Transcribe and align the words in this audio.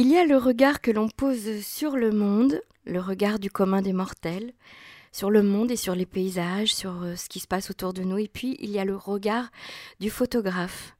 Il 0.00 0.06
y 0.06 0.16
a 0.16 0.24
le 0.24 0.36
regard 0.36 0.80
que 0.80 0.92
l'on 0.92 1.08
pose 1.08 1.60
sur 1.60 1.96
le 1.96 2.12
monde, 2.12 2.62
le 2.84 3.00
regard 3.00 3.40
du 3.40 3.50
commun 3.50 3.82
des 3.82 3.92
mortels, 3.92 4.52
sur 5.10 5.28
le 5.28 5.42
monde 5.42 5.72
et 5.72 5.76
sur 5.76 5.96
les 5.96 6.06
paysages, 6.06 6.72
sur 6.72 7.02
euh, 7.02 7.16
ce 7.16 7.28
qui 7.28 7.40
se 7.40 7.48
passe 7.48 7.68
autour 7.68 7.92
de 7.92 8.04
nous. 8.04 8.16
Et 8.16 8.28
puis, 8.28 8.56
il 8.60 8.70
y 8.70 8.78
a 8.78 8.84
le 8.84 8.94
regard 8.94 9.50
du 9.98 10.08
photographe. 10.08 10.94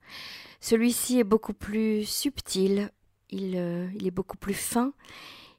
Celui-ci 0.60 1.20
est 1.20 1.24
beaucoup 1.24 1.52
plus 1.52 2.02
subtil, 2.06 2.90
il, 3.30 3.54
euh, 3.56 3.86
il, 3.94 4.08
est 4.08 4.10
beaucoup 4.10 4.36
plus 4.36 4.52
fin, 4.52 4.92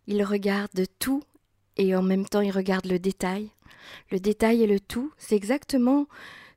il 0.05 0.21
regarde 0.21 0.83
tout 0.99 1.23
et 1.77 1.95
en 1.95 2.01
même 2.01 2.25
temps 2.25 2.41
il 2.41 2.51
regarde 2.51 2.87
le 2.87 2.99
détail. 2.99 3.51
Le 4.11 4.19
détail 4.19 4.63
et 4.63 4.67
le 4.67 4.81
tout, 4.81 5.13
c'est 5.17 5.37
exactement 5.37 6.07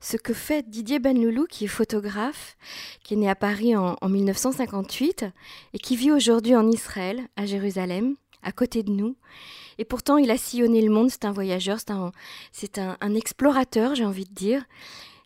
ce 0.03 0.17
que 0.17 0.35
fait 0.35 0.69
Didier 0.69 0.99
Benloulou, 0.99 1.47
qui 1.47 1.65
est 1.65 1.69
photographe, 1.69 2.57
qui 3.05 3.15
est 3.15 3.17
né 3.17 3.31
à 3.31 3.37
Paris 3.37 3.77
en, 3.77 3.97
1958 4.07 5.27
et 5.73 5.79
qui 5.79 5.97
vit 5.97 6.11
aujourd'hui 6.11 6.57
en 6.57 6.69
Israël, 6.69 7.29
à 7.37 7.47
Jérusalem, 7.47 8.17
à 8.43 8.51
côté 8.51 8.83
de 8.83 8.91
nous. 8.91 9.17
Et 9.79 9.85
pourtant, 9.85 10.19
il 10.19 10.31
a 10.33 10.37
sillonné 10.37 10.83
le 10.83 10.93
monde, 10.93 11.11
c'est 11.11 11.25
un 11.25 11.33
voyageur, 11.33 11.79
c'est 12.51 12.79
un, 12.79 13.15
explorateur, 13.15 13.95
j'ai 13.95 14.05
envie 14.05 14.27
de 14.27 14.35
dire. 14.35 14.65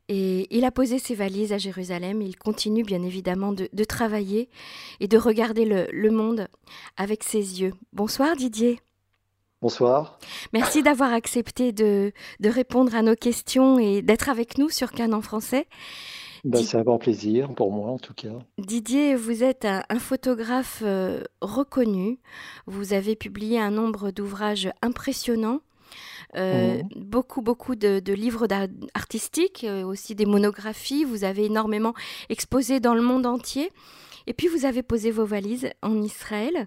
Et 0.09 0.47
il 0.57 0.65
a 0.65 0.71
posé 0.71 0.99
ses 0.99 1.15
valises 1.15 1.53
à 1.53 1.59
Jérusalem. 1.59 2.21
Il 2.21 2.37
continue 2.37 2.85
bien 2.85 3.03
évidemment 3.03 3.53
de, 3.53 3.85
travailler 3.85 4.51
et 5.01 5.09
de 5.09 5.17
regarder 5.17 5.65
le, 5.65 6.11
monde 6.11 6.49
avec 6.99 7.25
ses 7.25 7.63
yeux. 7.63 7.73
Bonsoir 7.93 8.37
Didier. 8.37 8.79
Bonsoir. 9.63 10.19
Merci 10.53 10.83
d'avoir 10.83 11.13
accepté 11.13 11.73
de, 11.73 12.13
de, 12.41 12.49
répondre 12.51 12.95
à 12.95 13.03
nos 13.03 13.15
questions 13.15 13.79
et 13.79 14.03
d'être 14.03 14.29
avec 14.29 14.59
nous 14.59 14.69
sur 14.69 14.93
Cannes 14.93 15.15
en 15.15 15.23
français. 15.23 15.67
Ben, 16.45 16.63
c'est 16.63 16.77
un 16.77 16.83
grand 16.83 16.99
plaisir 16.99 17.53
pour 17.55 17.73
moi 17.73 17.91
en 17.91 17.99
tout 17.99 18.15
cas. 18.15 18.39
Didier, 18.59 19.17
vous 19.17 19.43
êtes 19.43 19.65
un, 19.65 19.99
photographe 19.99 20.83
euh, 20.85 21.23
reconnu. 21.41 22.21
Vous 22.67 22.93
avez 22.93 23.17
publié 23.17 23.59
un 23.59 23.71
nombre 23.71 24.11
d'ouvrages 24.11 24.71
impressionnants. 24.83 25.61
Euh, 26.37 26.83
mmh. 26.83 26.89
Beaucoup, 26.97 27.43
beaucoup 27.43 27.75
de, 27.75 28.13
livres 28.13 28.47
artistiques, 28.95 29.65
euh, 29.65 29.85
aussi 29.85 30.15
des 30.15 30.27
monographies. 30.27 31.05
Vous 31.05 31.25
avez 31.25 31.47
énormément 31.47 31.95
exposé 32.29 32.79
dans 32.79 32.95
le 32.95 33.03
monde 33.03 33.27
entier. 33.27 33.73
Et 34.27 34.35
puis 34.35 34.49
vous 34.49 34.65
avez 34.65 34.83
posé 34.83 35.11
vos 35.11 35.25
valises 35.25 35.71
en 35.83 36.03
Israël 36.03 36.67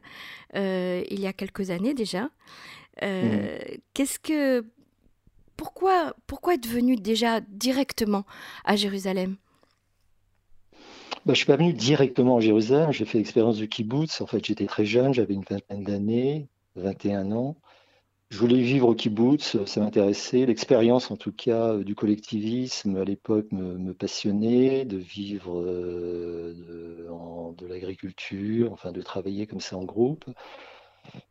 il 0.54 1.20
y 1.20 1.28
a 1.28 1.34
quelques 1.34 1.70
années 1.70 1.94
déjà. 1.94 2.30
Euh, 3.04 3.58
mmh. 3.58 3.78
Qu'est-ce 3.94 4.20
que 4.20 4.66
pourquoi 5.58 6.16
pourquoi 6.28 6.56
être 6.56 6.68
venu 6.68 6.96
déjà 6.96 7.42
directement 7.42 8.26
à 8.66 8.76
Jérusalem? 8.76 9.36
Bah, 11.26 11.34
je 11.34 11.40
suis 11.40 11.46
pas 11.46 11.58
venu 11.58 11.74
directement 11.74 12.38
à 12.38 12.40
Jérusalem. 12.40 12.92
J'ai 12.92 13.06
fait 13.06 13.18
l'expérience 13.18 13.58
du 13.58 13.68
kibbutz. 13.68 14.22
En 14.22 14.26
fait, 14.26 14.44
j'étais 14.46 14.66
très 14.66 14.86
jeune, 14.86 15.14
j'avais 15.14 15.34
une 15.34 15.44
vingtaine 15.44 15.84
d'années, 15.84 16.48
21 16.76 17.32
ans. 17.32 17.56
Je 18.30 18.38
voulais 18.38 18.62
vivre 18.62 18.88
au 18.90 18.96
kibbutz, 18.96 19.58
ça 19.66 19.80
m'intéressait. 19.82 20.46
L'expérience, 20.46 21.10
en 21.10 21.18
tout 21.18 21.32
cas, 21.32 21.78
du 21.78 21.96
collectivisme 21.96 22.96
à 22.98 23.04
l'époque 23.04 23.52
me, 23.52 23.92
passionnait, 23.94 24.86
de 24.86 24.98
vivre 24.98 25.60
euh, 25.60 26.54
de, 26.54 27.56
de 27.58 27.68
l'agriculture, 27.68 28.72
enfin 28.72 28.92
de 28.92 29.02
travailler 29.02 29.48
comme 29.48 29.60
ça 29.60 29.78
en 29.78 29.84
groupe. 29.84 30.26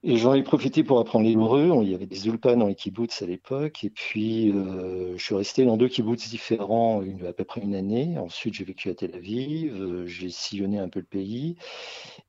Et 0.04 0.16
j'en 0.16 0.34
ai 0.34 0.42
profité 0.42 0.84
pour 0.84 1.00
apprendre 1.00 1.26
l'hébreu. 1.26 1.70
Il 1.82 1.90
y 1.90 1.94
avait 1.94 2.06
des 2.06 2.28
ulpas 2.28 2.54
dans 2.54 2.66
les 2.66 2.74
kibbutz 2.74 3.20
à 3.20 3.26
l'époque. 3.26 3.82
Et 3.84 3.90
puis, 3.90 4.50
euh, 4.50 5.14
je 5.16 5.22
suis 5.22 5.34
resté 5.34 5.64
dans 5.64 5.76
deux 5.76 5.88
kibbutz 5.88 6.28
différents 6.28 7.02
une, 7.02 7.26
à 7.26 7.32
peu 7.32 7.44
près 7.44 7.60
une 7.60 7.74
année. 7.74 8.16
Ensuite, 8.18 8.54
j'ai 8.54 8.64
vécu 8.64 8.90
à 8.90 8.94
Tel 8.94 9.14
Aviv. 9.14 9.74
Euh, 9.74 10.06
j'ai 10.06 10.30
sillonné 10.30 10.78
un 10.78 10.88
peu 10.88 11.00
le 11.00 11.06
pays. 11.06 11.56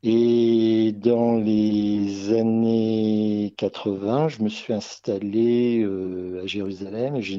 Et 0.02 0.94
dans 0.94 1.36
les 1.38 2.34
années 2.34 3.54
80, 3.58 4.30
je 4.30 4.42
me 4.42 4.50
suis 4.50 4.74
installé 4.74 5.82
euh, 5.84 6.42
à 6.44 6.48
Jérusalem 6.48 7.18
et 7.18 7.22
je, 7.22 7.36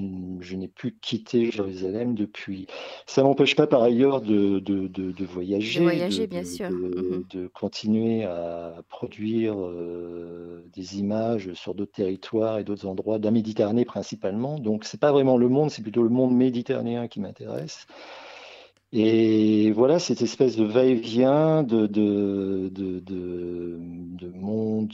n'ai 0.57 0.69
plus 0.69 0.97
quitté 1.01 1.51
Jérusalem 1.51 2.15
depuis. 2.15 2.67
Ça 3.07 3.23
m'empêche 3.23 3.57
pas 3.57 3.67
par 3.67 3.83
ailleurs 3.83 4.21
de, 4.21 4.59
de, 4.61 4.87
de, 4.87 5.25
voyager. 5.25 5.81
De 5.81 5.85
voyager, 5.85 6.27
bien 6.27 6.45
sûr. 6.45 6.71
Mhm. 6.71 7.25
De, 7.31 7.47
continuer 7.49 8.25
à 8.25 8.83
produire. 8.89 9.55
Euh, 9.59 9.90
des 10.73 10.99
images 10.99 11.53
sur 11.55 11.75
d'autres 11.75 11.93
territoires 11.93 12.59
et 12.59 12.65
d'autres 12.65 12.87
endroits, 12.87 13.19
de 13.19 13.25
la 13.25 13.31
Méditerranée 13.31 13.85
principalement. 13.85 14.59
Donc, 14.59 14.85
c'est 14.85 15.01
pas 15.01 15.13
vraiment 15.13 15.37
le 15.37 15.49
monde, 15.49 15.71
c'est 15.71 15.83
plutôt 15.83 16.03
le 16.03 16.09
monde 16.09 16.35
méditerranéen 16.35 17.09
qui 17.09 17.21
m'intéresse. 17.21 17.87
Et 18.93 19.71
voilà, 19.71 20.01
cette 20.01 20.21
espèce 20.21 20.57
de 20.57 20.65
va-et-vient 20.65 21.63
de, 21.63 21.87
de, 21.87 22.69
de, 22.73 23.79
monde 24.35 24.93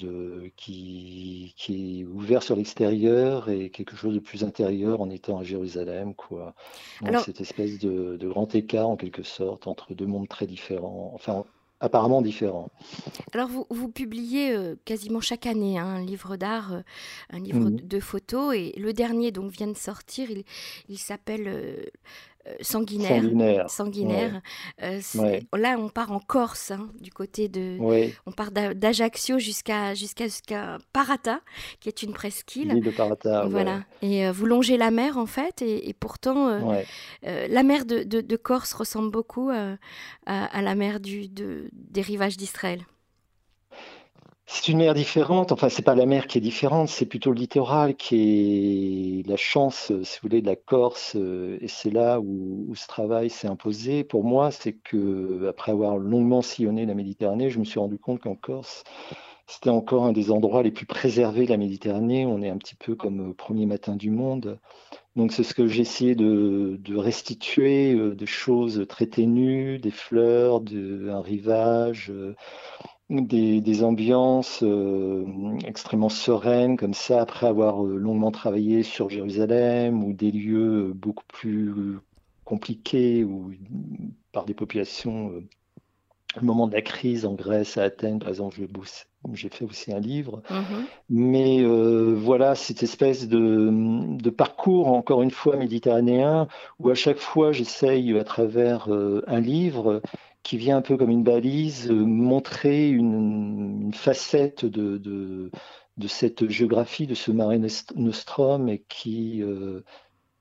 qui, 0.56 1.54
qui, 1.56 2.00
est 2.00 2.04
ouvert 2.04 2.42
sur 2.42 2.56
l'extérieur 2.56 3.48
et 3.48 3.70
quelque 3.70 3.96
chose 3.96 4.14
de 4.14 4.18
plus 4.18 4.44
intérieur 4.44 5.00
en 5.00 5.08
étant 5.08 5.38
à 5.38 5.44
Jérusalem. 5.44 6.14
Quoi. 6.14 6.54
Donc, 7.00 7.20
cette 7.20 7.40
espèce 7.40 7.78
de, 7.78 8.18
grand 8.28 8.54
écart, 8.54 8.88
en 8.88 8.96
quelque 8.96 9.22
sorte, 9.22 9.66
entre 9.66 9.94
deux 9.94 10.06
mondes 10.06 10.28
très 10.28 10.46
différents. 10.46 11.12
Enfin, 11.14 11.46
apparemment 11.86 12.22
différents. 12.22 12.70
Alors, 13.32 13.48
vous, 13.48 13.66
vous 13.70 13.88
publiez 13.88 14.54
euh, 14.54 14.76
quasiment 14.84 15.20
chaque 15.20 15.46
année 15.46 15.78
hein, 15.78 15.86
un 15.86 16.04
livre 16.04 16.36
d'art, 16.36 16.74
euh, 16.74 16.80
un 17.30 17.38
livre 17.38 17.70
mmh. 17.70 17.80
de 17.82 18.00
photos, 18.00 18.54
et 18.54 18.74
le 18.78 18.92
dernier 18.92 19.32
donc 19.32 19.50
vient 19.50 19.68
de 19.68 19.76
sortir, 19.76 20.30
il, 20.30 20.44
il 20.88 20.98
s'appelle 20.98 21.48
euh, 22.46 22.52
euh, 22.52 22.56
sanguinaire. 22.60 23.70
Sanguinaire. 23.70 24.40
Euh, 24.82 25.00
là, 25.56 25.76
on 25.78 25.88
part 25.88 26.12
en 26.12 26.20
Corse, 26.20 26.70
hein, 26.70 26.88
du 27.00 27.10
côté 27.10 27.48
de. 27.48 27.78
On 28.26 28.32
part 28.32 28.50
d'Ajaccio 28.50 29.38
jusqu'à 29.38 29.94
jusqu'à 29.94 30.78
Parata, 30.92 31.40
qui 31.80 31.88
est 31.88 32.02
une 32.02 32.12
presqu'île. 32.12 32.70
L'île 32.70 32.84
de 32.84 32.90
Parata. 32.90 33.46
Voilà. 33.46 33.84
Et 34.02 34.26
euh, 34.26 34.32
vous 34.32 34.46
longez 34.46 34.76
la 34.76 34.90
mer, 34.90 35.18
en 35.18 35.26
fait, 35.26 35.62
et, 35.62 35.94
pourtant, 35.98 36.60
la 37.22 37.62
mer 37.62 37.84
de, 37.84 38.36
Corse 38.36 38.74
ressemble 38.74 39.10
beaucoup 39.10 39.50
à, 39.50 40.62
la 40.62 40.74
mer 40.74 41.00
du, 41.00 41.28
des 41.28 42.02
rivages 42.02 42.36
d'Israël. 42.36 42.80
C'est 44.48 44.68
une 44.68 44.78
mer 44.78 44.94
différente, 44.94 45.50
enfin 45.50 45.68
c'est 45.68 45.82
pas 45.82 45.96
la 45.96 46.06
mer 46.06 46.28
qui 46.28 46.38
est 46.38 46.40
différente, 46.40 46.88
c'est 46.88 47.04
plutôt 47.06 47.32
le 47.32 47.38
littoral 47.38 47.96
qui 47.96 49.20
est 49.20 49.28
la 49.28 49.36
chance, 49.36 49.90
euh, 49.90 50.04
si 50.04 50.18
vous 50.18 50.28
voulez, 50.28 50.40
de 50.40 50.46
la 50.46 50.54
Corse, 50.54 51.16
euh, 51.16 51.58
et 51.60 51.66
c'est 51.66 51.90
là 51.90 52.20
où, 52.20 52.72
ce 52.76 52.86
travail 52.86 53.28
s'est 53.28 53.48
imposé. 53.48 54.04
Pour 54.04 54.22
moi, 54.22 54.52
c'est 54.52 54.72
que 54.72 55.48
après 55.48 55.72
avoir 55.72 55.96
longuement 55.98 56.42
sillonné 56.42 56.86
la 56.86 56.94
Méditerranée, 56.94 57.50
je 57.50 57.58
me 57.58 57.64
suis 57.64 57.80
rendu 57.80 57.98
compte 57.98 58.20
qu'en 58.20 58.36
Corse, 58.36 58.84
c'était 59.48 59.70
encore 59.70 60.04
un 60.04 60.12
des 60.12 60.30
endroits 60.30 60.62
les 60.62 60.70
plus 60.72 60.86
préservés 60.86 61.46
de 61.46 61.50
la 61.50 61.56
Méditerranée. 61.56 62.24
On 62.26 62.40
est 62.42 62.50
un 62.50 62.58
petit 62.58 62.76
peu 62.76 62.94
comme 62.94 63.30
au 63.30 63.34
premier 63.34 63.66
matin 63.66 63.96
du 63.96 64.10
monde. 64.10 64.58
Donc 65.16 65.32
c'est 65.32 65.44
ce 65.44 65.54
que 65.54 65.66
j'ai 65.66 65.82
essayé 65.82 66.14
de, 66.14 66.78
restituer, 66.96 67.94
euh, 67.94 68.14
des 68.14 68.26
choses 68.26 68.86
très 68.88 69.06
ténues, 69.06 69.78
des 69.78 69.90
fleurs, 69.90 70.60
de, 70.60 71.08
un 71.10 71.20
rivage 71.20 72.12
des, 73.08 73.84
ambiances 73.84 74.60
euh, 74.62 75.24
extrêmement 75.64 76.08
sereines 76.08 76.76
comme 76.76 76.94
ça, 76.94 77.20
après 77.20 77.46
avoir 77.46 77.84
euh, 77.84 77.96
longuement 77.96 78.30
travaillé 78.30 78.82
sur 78.82 79.10
Jérusalem, 79.10 80.02
ou 80.02 80.12
des 80.12 80.30
lieux 80.30 80.92
beaucoup 80.94 81.24
plus 81.28 81.98
compliqués, 82.44 83.24
ou 83.24 83.52
par 84.32 84.44
des 84.44 84.54
populations, 84.54 85.30
euh, 85.30 85.44
au 86.40 86.44
moment 86.44 86.66
de 86.66 86.74
la 86.74 86.82
crise 86.82 87.24
en 87.24 87.34
Grèce, 87.34 87.78
à 87.78 87.84
Athènes, 87.84 88.18
par 88.18 88.28
exemple, 88.28 88.60
j'ai 89.32 89.48
fait 89.48 89.64
aussi 89.64 89.92
un 89.92 90.00
livre. 90.00 90.42
Mm-hmm. 90.50 90.84
Mais 91.08 91.64
voilà, 92.14 92.54
cette 92.54 92.82
espèce 92.82 93.26
de, 93.26 93.70
de, 94.20 94.30
parcours, 94.30 94.88
encore 94.88 95.22
une 95.22 95.30
fois, 95.30 95.56
méditerranéen, 95.56 96.46
où 96.78 96.90
à 96.90 96.94
chaque 96.94 97.16
fois 97.16 97.52
j'essaye, 97.52 98.18
à 98.18 98.24
travers 98.24 98.88
un 98.90 99.40
livre, 99.40 100.02
qui 100.46 100.58
vient 100.58 100.76
un 100.76 100.82
peu 100.82 100.96
comme 100.96 101.10
une 101.10 101.24
balise 101.24 101.90
euh, 101.90 102.04
montrer 102.04 102.88
une, 102.88 103.92
facette 103.92 104.64
de, 104.64 105.50
cette 106.06 106.48
géographie, 106.48 107.08
de 107.08 107.16
ce 107.16 107.32
Mare 107.32 107.58
Nostrum, 107.96 108.68
et 108.68 108.84
qui, 108.88 109.42
euh, 109.42 109.82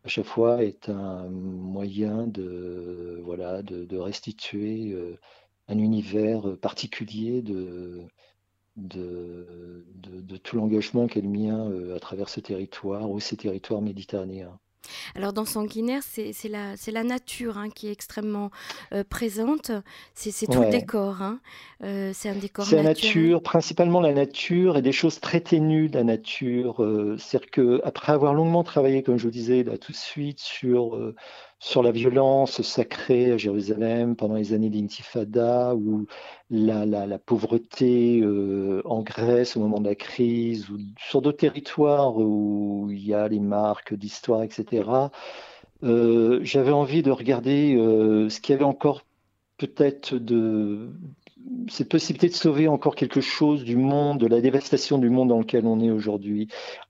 à 0.04 0.08
chaque 0.08 0.26
fois, 0.26 0.64
est 0.64 0.90
un 0.90 1.28
moyen 1.30 2.28
de, 2.28 3.20
voilà, 3.24 3.64
de, 3.64 3.98
restituer 3.98 4.92
euh, 4.92 5.18
un 5.70 5.80
univers 5.80 6.56
particulier 6.62 7.42
de, 7.42 8.06
tout 10.44 10.56
l'engagement 10.56 11.08
qu'est 11.08 11.22
le 11.22 11.96
à 11.96 12.00
travers 12.00 12.30
ce 12.30 12.42
territoire 12.42 13.10
ou 13.10 13.20
ces 13.20 13.38
territoires 13.38 13.82
méditerranéens. 13.82 14.60
Alors 15.16 15.34
dans 15.34 15.46
Sanguinaire, 15.46 16.02
c'est 16.04 16.50
la, 16.50 16.76
la 16.88 17.04
nature 17.04 17.58
hein, 17.58 17.70
qui 17.70 17.88
est 17.88 17.92
extrêmement 17.92 18.52
euh, 18.94 19.04
présente. 19.04 19.72
C'est 20.14 20.48
tout 20.48 20.62
le 20.62 20.70
décor. 20.70 21.22
Hein. 21.22 21.40
Euh, 21.84 22.12
c'est 22.14 22.30
un 22.30 22.36
décor 22.36 22.66
C'est 22.66 22.78
la 22.78 22.84
nature, 22.84 23.42
principalement 23.42 24.02
la 24.02 24.14
nature 24.14 24.78
et 24.78 24.82
des 24.82 24.92
choses 24.92 25.20
très 25.20 25.42
ténues 25.42 25.90
de 25.90 25.98
la 25.98 26.04
nature. 26.04 26.84
Euh, 26.84 27.18
c'est-à-dire 27.18 27.50
qu'après 27.52 28.14
avoir 28.14 28.34
longuement 28.34 28.64
travaillé, 28.64 29.04
comme 29.04 29.18
je 29.18 29.24
vous 29.24 29.32
disais 29.32 29.64
là 29.64 29.78
tout 29.78 29.92
de 29.92 29.98
suite, 29.98 30.40
sur, 30.40 30.98
sur 31.66 31.82
la 31.82 31.90
violence 31.90 32.62
sacrée 32.62 33.32
à 33.32 33.38
Jérusalem 33.38 34.16
pendant 34.16 34.36
les 34.36 34.54
années 34.54 34.70
d'intifada 34.70 35.74
ou 35.74 36.06
la, 36.52 37.18
pauvreté 37.18 38.22
euh, 38.22 38.84
en 38.86 39.02
Grèce 39.02 39.58
au 39.58 39.62
moment 39.62 39.80
de 39.80 39.90
la 39.90 39.96
crise 39.96 40.70
ou 40.70 40.78
sur 41.00 41.24
d'autres 41.24 41.40
territoires 41.40 42.18
où 42.18 42.90
il 42.92 43.04
y 43.04 43.16
a 43.16 43.28
les 43.28 43.40
marques 43.40 43.96
d'histoire, 43.96 44.44
etc. 44.44 44.88
Euh, 45.82 46.40
j'avais 46.44 46.72
envie 46.72 47.02
de 47.02 47.10
regarder 47.10 47.76
euh, 47.76 48.30
ce 48.30 48.42
qu'il 48.42 48.54
y 48.54 48.56
avait 48.58 48.64
encore 48.64 49.02
peut-être 49.58 50.14
de 50.14 50.92
cette 51.68 51.90
possibilité 51.90 52.28
de 52.28 52.34
sauver 52.34 52.68
encore 52.68 52.96
quelque 52.96 53.22
chose 53.22 53.64
du 53.64 53.76
monde, 53.76 54.20
de 54.20 54.28
la 54.28 54.40
dévastation 54.40 55.00
du 55.00 55.10
monde 55.10 55.30
dans 55.30 55.40
lequel 55.40 55.66
on 55.66 55.80
est 55.80 55.92
aujourd'hui, 55.92 56.48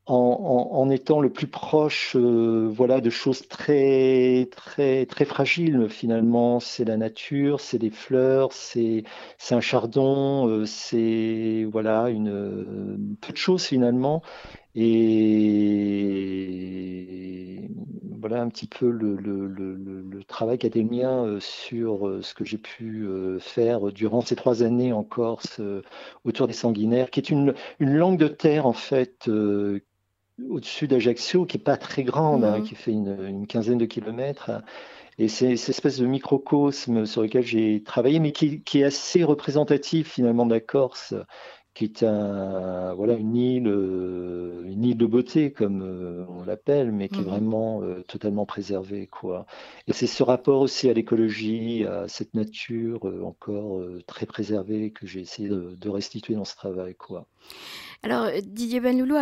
en, 0.08 0.90
étant 0.90 1.20
le 1.20 1.32
plus 1.32 1.48
proche, 1.48 2.16
euh, 2.16 2.70
voilà, 2.72 3.02
de 3.02 3.10
choses 3.10 3.48
très, 3.48 4.48
très, 4.52 5.06
très 5.08 5.26
fragiles 5.26 5.88
finalement. 5.90 6.60
C'est 6.60 6.86
la 6.86 6.98
nature, 6.98 7.60
c'est 7.60 7.80
des 7.80 7.90
fleurs, 7.90 8.54
c'est, 8.54 9.04
un 9.52 9.62
chardon, 9.62 10.66
c'est 10.66 11.66
voilà 11.72 12.10
une 12.10 13.18
peu 13.22 13.34
de 13.34 13.38
choses 13.38 13.66
finalement. 13.66 14.22
Et 14.76 15.56
voilà 18.20 18.42
un 18.42 18.50
petit 18.50 18.68
peu 18.68 18.90
le, 18.90 19.16
le, 19.16 19.48
le, 19.48 19.76
le 19.76 20.24
travail 20.24 20.58
qu'a 20.58 20.68
été 20.68 20.82
le 20.82 20.90
mien 20.90 21.26
euh, 21.26 21.40
sur 21.40 22.08
euh, 22.08 22.22
ce 22.22 22.34
que 22.34 22.44
j'ai 22.44 22.58
pu 22.58 23.06
euh, 23.06 23.40
faire 23.40 23.92
durant 23.92 24.22
ces 24.22 24.36
trois 24.36 24.64
années 24.64 24.94
en 24.94 25.04
Corse 25.04 25.62
autour 26.24 26.48
des 26.48 26.54
sanguinaires, 26.54 27.12
qui 27.12 27.20
est 27.20 27.30
une, 27.30 27.54
une 27.80 27.96
langue 27.96 28.18
de 28.18 28.28
terre 28.28 28.66
en 28.66 28.74
fait 28.74 29.30
au-dessus 30.50 30.88
d'Ajaccio, 30.88 31.46
qui 31.46 31.58
est 31.58 31.64
pas 31.64 31.78
très 31.78 32.04
grande, 32.04 32.44
hein, 32.44 32.60
mmh. 32.60 32.64
qui 32.64 32.76
fait 32.76 32.92
une, 32.92 33.26
une, 33.28 33.48
quinzaine 33.48 33.78
de 33.78 33.86
kilomètres. 33.86 34.52
Et 35.18 35.28
c'est 35.30 35.56
cette 35.56 35.70
espèce 35.70 36.00
de 36.00 36.06
microcosme 36.06 37.06
sur 37.06 37.22
lequel 37.22 37.44
j'ai 37.44 37.82
travaillé, 37.84 38.20
mais 38.20 38.32
qui, 38.32 38.62
qui, 38.62 38.82
est 38.82 38.84
assez 38.84 39.24
représentatif 39.24 40.12
finalement 40.14 40.46
de 40.46 40.54
la 40.54 40.60
Corse, 40.60 41.14
qui 41.76 41.84
est 41.84 42.04
un, 42.04 42.94
voilà, 42.94 43.16
une, 43.16 43.36
île, 43.36 43.68
euh, 43.68 44.64
une 44.64 44.86
île 44.86 44.98
de 44.98 45.06
beauté, 45.06 45.52
comme 45.52 45.82
euh, 45.84 46.26
on 46.30 46.46
l'appelle, 46.46 46.94
mais 46.94 47.10
qui 47.10 47.20
est 47.20 47.22
mmh 47.22 47.26
vraiment 47.26 47.82
euh, 47.84 48.02
totalement 48.08 48.46
préservée. 48.46 49.08
Quoi. 49.08 49.46
Et 49.88 49.94
c'est 49.94 50.08
ce 50.08 50.24
rapport 50.24 50.62
aussi 50.62 50.90
à 50.90 50.94
l'écologie, 50.94 51.84
à 51.86 52.08
cette 52.08 52.34
nature 52.34 53.06
encore 53.24 53.82
très 54.08 54.26
préservée 54.26 54.92
que 54.92 55.06
j'ai 55.06 55.20
essayé 55.20 55.50
de, 55.50 55.90
restituer 55.90 56.34
dans 56.34 56.46
ce 56.46 56.56
travail. 56.56 56.96
Quoi. 56.96 57.28
Alors, 58.04 58.30
Didier 58.44 58.80
Benloulou, 58.80 59.18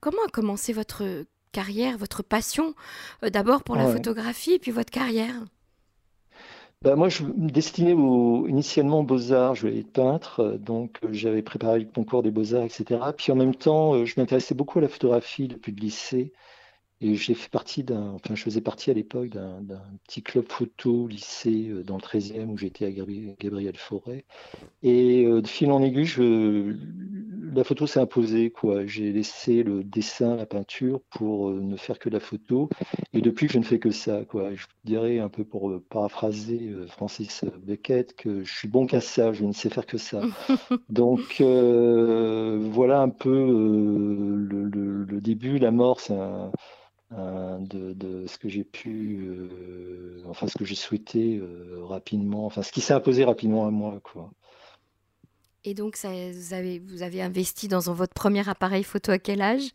comment 0.00 0.22
a 0.24 0.30
commencé 0.30 0.72
votre 0.72 1.02
carrière, 1.50 1.98
votre 1.98 2.22
passion, 2.22 2.74
d'abord 3.22 3.64
pour 3.64 3.74
la 3.74 3.88
photographie 3.88 4.52
et 4.52 4.58
puis 4.60 4.70
votre 4.70 4.90
carrière? 4.90 5.34
Bah, 6.82 6.94
moi, 6.96 7.08
je 7.08 7.24
me 7.24 7.50
destinais 7.50 7.92
initialement 8.48 9.00
aux 9.00 9.02
beaux-arts, 9.02 9.54
je 9.54 9.62
voulais 9.62 9.80
être 9.80 9.92
peintre, 9.92 10.40
euh, 10.40 10.58
donc 10.58 10.98
euh, 11.04 11.08
j'avais 11.12 11.42
préparé 11.42 11.80
le 11.80 11.86
concours 11.86 12.22
des 12.22 12.30
beaux-arts, 12.30 12.64
etc. 12.64 13.12
Puis 13.16 13.32
en 13.32 13.36
même 13.36 13.54
temps, 13.54 13.94
euh, 13.94 14.04
je 14.04 14.14
m'intéressais 14.20 14.54
beaucoup 14.54 14.78
à 14.78 14.82
la 14.82 14.88
photographie 14.88 15.48
depuis 15.48 15.72
le 15.72 15.80
lycée. 15.80 16.32
Et 17.00 17.14
j'ai 17.14 17.34
fait 17.34 17.50
partie 17.50 17.84
d'un, 17.84 18.12
enfin, 18.12 18.34
je 18.34 18.42
faisais 18.42 18.60
partie 18.60 18.90
à 18.90 18.94
l'époque 18.94 19.28
d'un, 19.28 19.60
petit 20.06 20.22
club 20.22 20.46
photo 20.48 21.06
lycée 21.06 21.70
dans 21.84 21.96
le 21.96 22.02
13e 22.02 22.46
où 22.46 22.56
j'étais 22.56 22.86
à 22.86 22.90
Gabriel 22.90 23.76
Forêt. 23.76 24.24
Et 24.82 25.24
de 25.26 25.46
fil 25.46 25.70
en 25.70 25.82
aiguille, 25.82 26.06
je, 26.06 26.74
la 27.56 27.64
photo 27.64 27.86
s'est 27.86 28.00
imposée. 28.00 28.50
Quoi. 28.50 28.86
J'ai 28.86 29.12
laissé 29.12 29.62
le 29.62 29.82
dessin, 29.82 30.36
la 30.36 30.46
peinture 30.46 31.00
pour 31.10 31.48
euh, 31.48 31.60
ne 31.60 31.76
faire 31.76 31.98
que 31.98 32.08
la 32.08 32.20
photo. 32.20 32.68
Et 33.12 33.20
depuis, 33.20 33.48
je 33.48 33.58
ne 33.58 33.64
fais 33.64 33.78
que 33.78 33.90
ça. 33.90 34.24
Quoi. 34.24 34.54
Je 34.54 34.66
dirais 34.84 35.18
un 35.18 35.28
peu 35.28 35.44
pour 35.44 35.70
euh, 35.70 35.82
paraphraser 35.88 36.68
euh, 36.68 36.86
Francis 36.86 37.44
Beckett 37.62 38.14
que 38.14 38.44
je 38.44 38.52
suis 38.52 38.68
bon 38.68 38.86
qu'à 38.86 39.00
ça, 39.00 39.32
je 39.32 39.44
ne 39.44 39.52
sais 39.52 39.70
faire 39.70 39.86
que 39.86 39.98
ça. 39.98 40.20
Donc 40.88 41.40
voilà 41.40 43.00
un 43.00 43.08
peu 43.08 43.30
le, 44.48 45.20
début, 45.20 45.58
l'amorce 45.58 46.12
de, 47.10 47.92
de, 47.92 48.26
ce 48.26 48.38
que 48.38 48.48
j'ai 48.48 48.64
pu, 48.64 49.28
enfin 50.28 50.48
ce 50.48 50.58
que 50.58 50.64
j'ai 50.64 50.74
souhaité 50.74 51.40
rapidement, 51.82 52.46
enfin 52.46 52.62
ce 52.62 52.72
qui 52.72 52.80
s'est 52.80 52.94
imposé 52.94 53.24
rapidement 53.24 53.66
à 53.66 53.70
moi. 53.70 54.00
Quoi. 54.02 54.30
Et 55.66 55.74
donc, 55.74 55.98
vous, 56.04 56.54
avez, 56.54 56.78
vous 56.78 57.02
avez 57.02 57.20
investi 57.20 57.66
dans 57.66 57.80
votre 57.80 58.14
premier 58.14 58.48
appareil 58.48 58.84
photo 58.84 59.10
à 59.10 59.18
quel 59.18 59.42
âge? 59.42 59.70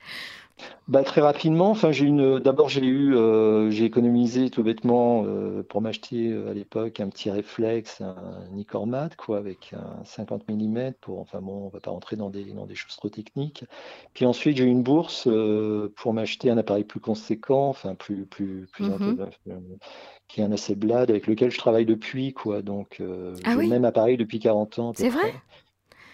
Bah, 0.87 1.03
très 1.03 1.21
rapidement, 1.21 1.69
enfin 1.69 1.91
j'ai 1.91 2.05
une. 2.05 2.39
D'abord 2.39 2.67
j'ai 2.67 2.85
eu, 2.85 3.15
euh, 3.15 3.71
j'ai 3.71 3.85
économisé 3.85 4.49
tout 4.49 4.63
bêtement 4.63 5.23
euh, 5.25 5.63
pour 5.63 5.81
m'acheter 5.81 6.31
euh, 6.31 6.51
à 6.51 6.53
l'époque 6.53 6.99
un 6.99 7.07
petit 7.07 7.29
réflexe, 7.29 8.01
un 8.01 8.15
Nicormat 8.51 9.09
quoi, 9.17 9.37
avec 9.37 9.73
un 9.73 10.03
50 10.03 10.49
mm 10.49 10.93
pour. 10.99 11.19
Enfin 11.19 11.39
bon, 11.41 11.65
on 11.65 11.69
va 11.69 11.79
pas 11.79 11.91
rentrer 11.91 12.15
dans 12.15 12.29
des 12.29 12.45
dans 12.45 12.65
des 12.65 12.75
choses 12.75 12.95
trop 12.97 13.09
techniques. 13.09 13.63
Puis 14.13 14.25
ensuite 14.25 14.57
j'ai 14.57 14.65
eu 14.65 14.67
une 14.67 14.83
bourse 14.83 15.29
pour 15.95 16.13
m'acheter 16.13 16.49
un 16.49 16.57
appareil 16.57 16.83
plus 16.83 16.99
conséquent, 16.99 17.69
enfin 17.69 17.95
plus 17.95 18.25
plus 18.25 18.67
plus 18.73 18.85
mmh 18.85 19.27
qui 20.27 20.39
est 20.39 20.45
un 20.45 20.51
Hasselblad 20.53 21.09
avec 21.09 21.27
lequel 21.27 21.51
je 21.51 21.57
travaille 21.57 21.85
depuis 21.85 22.31
quoi. 22.33 22.61
Donc 22.61 23.01
ah 23.01 23.51
j'ai 23.53 23.61
le 23.63 23.67
même 23.67 23.85
appareil 23.85 24.17
depuis 24.17 24.39
40 24.39 24.79
ans. 24.79 24.93
C'est 24.95 25.09
vrai? 25.09 25.33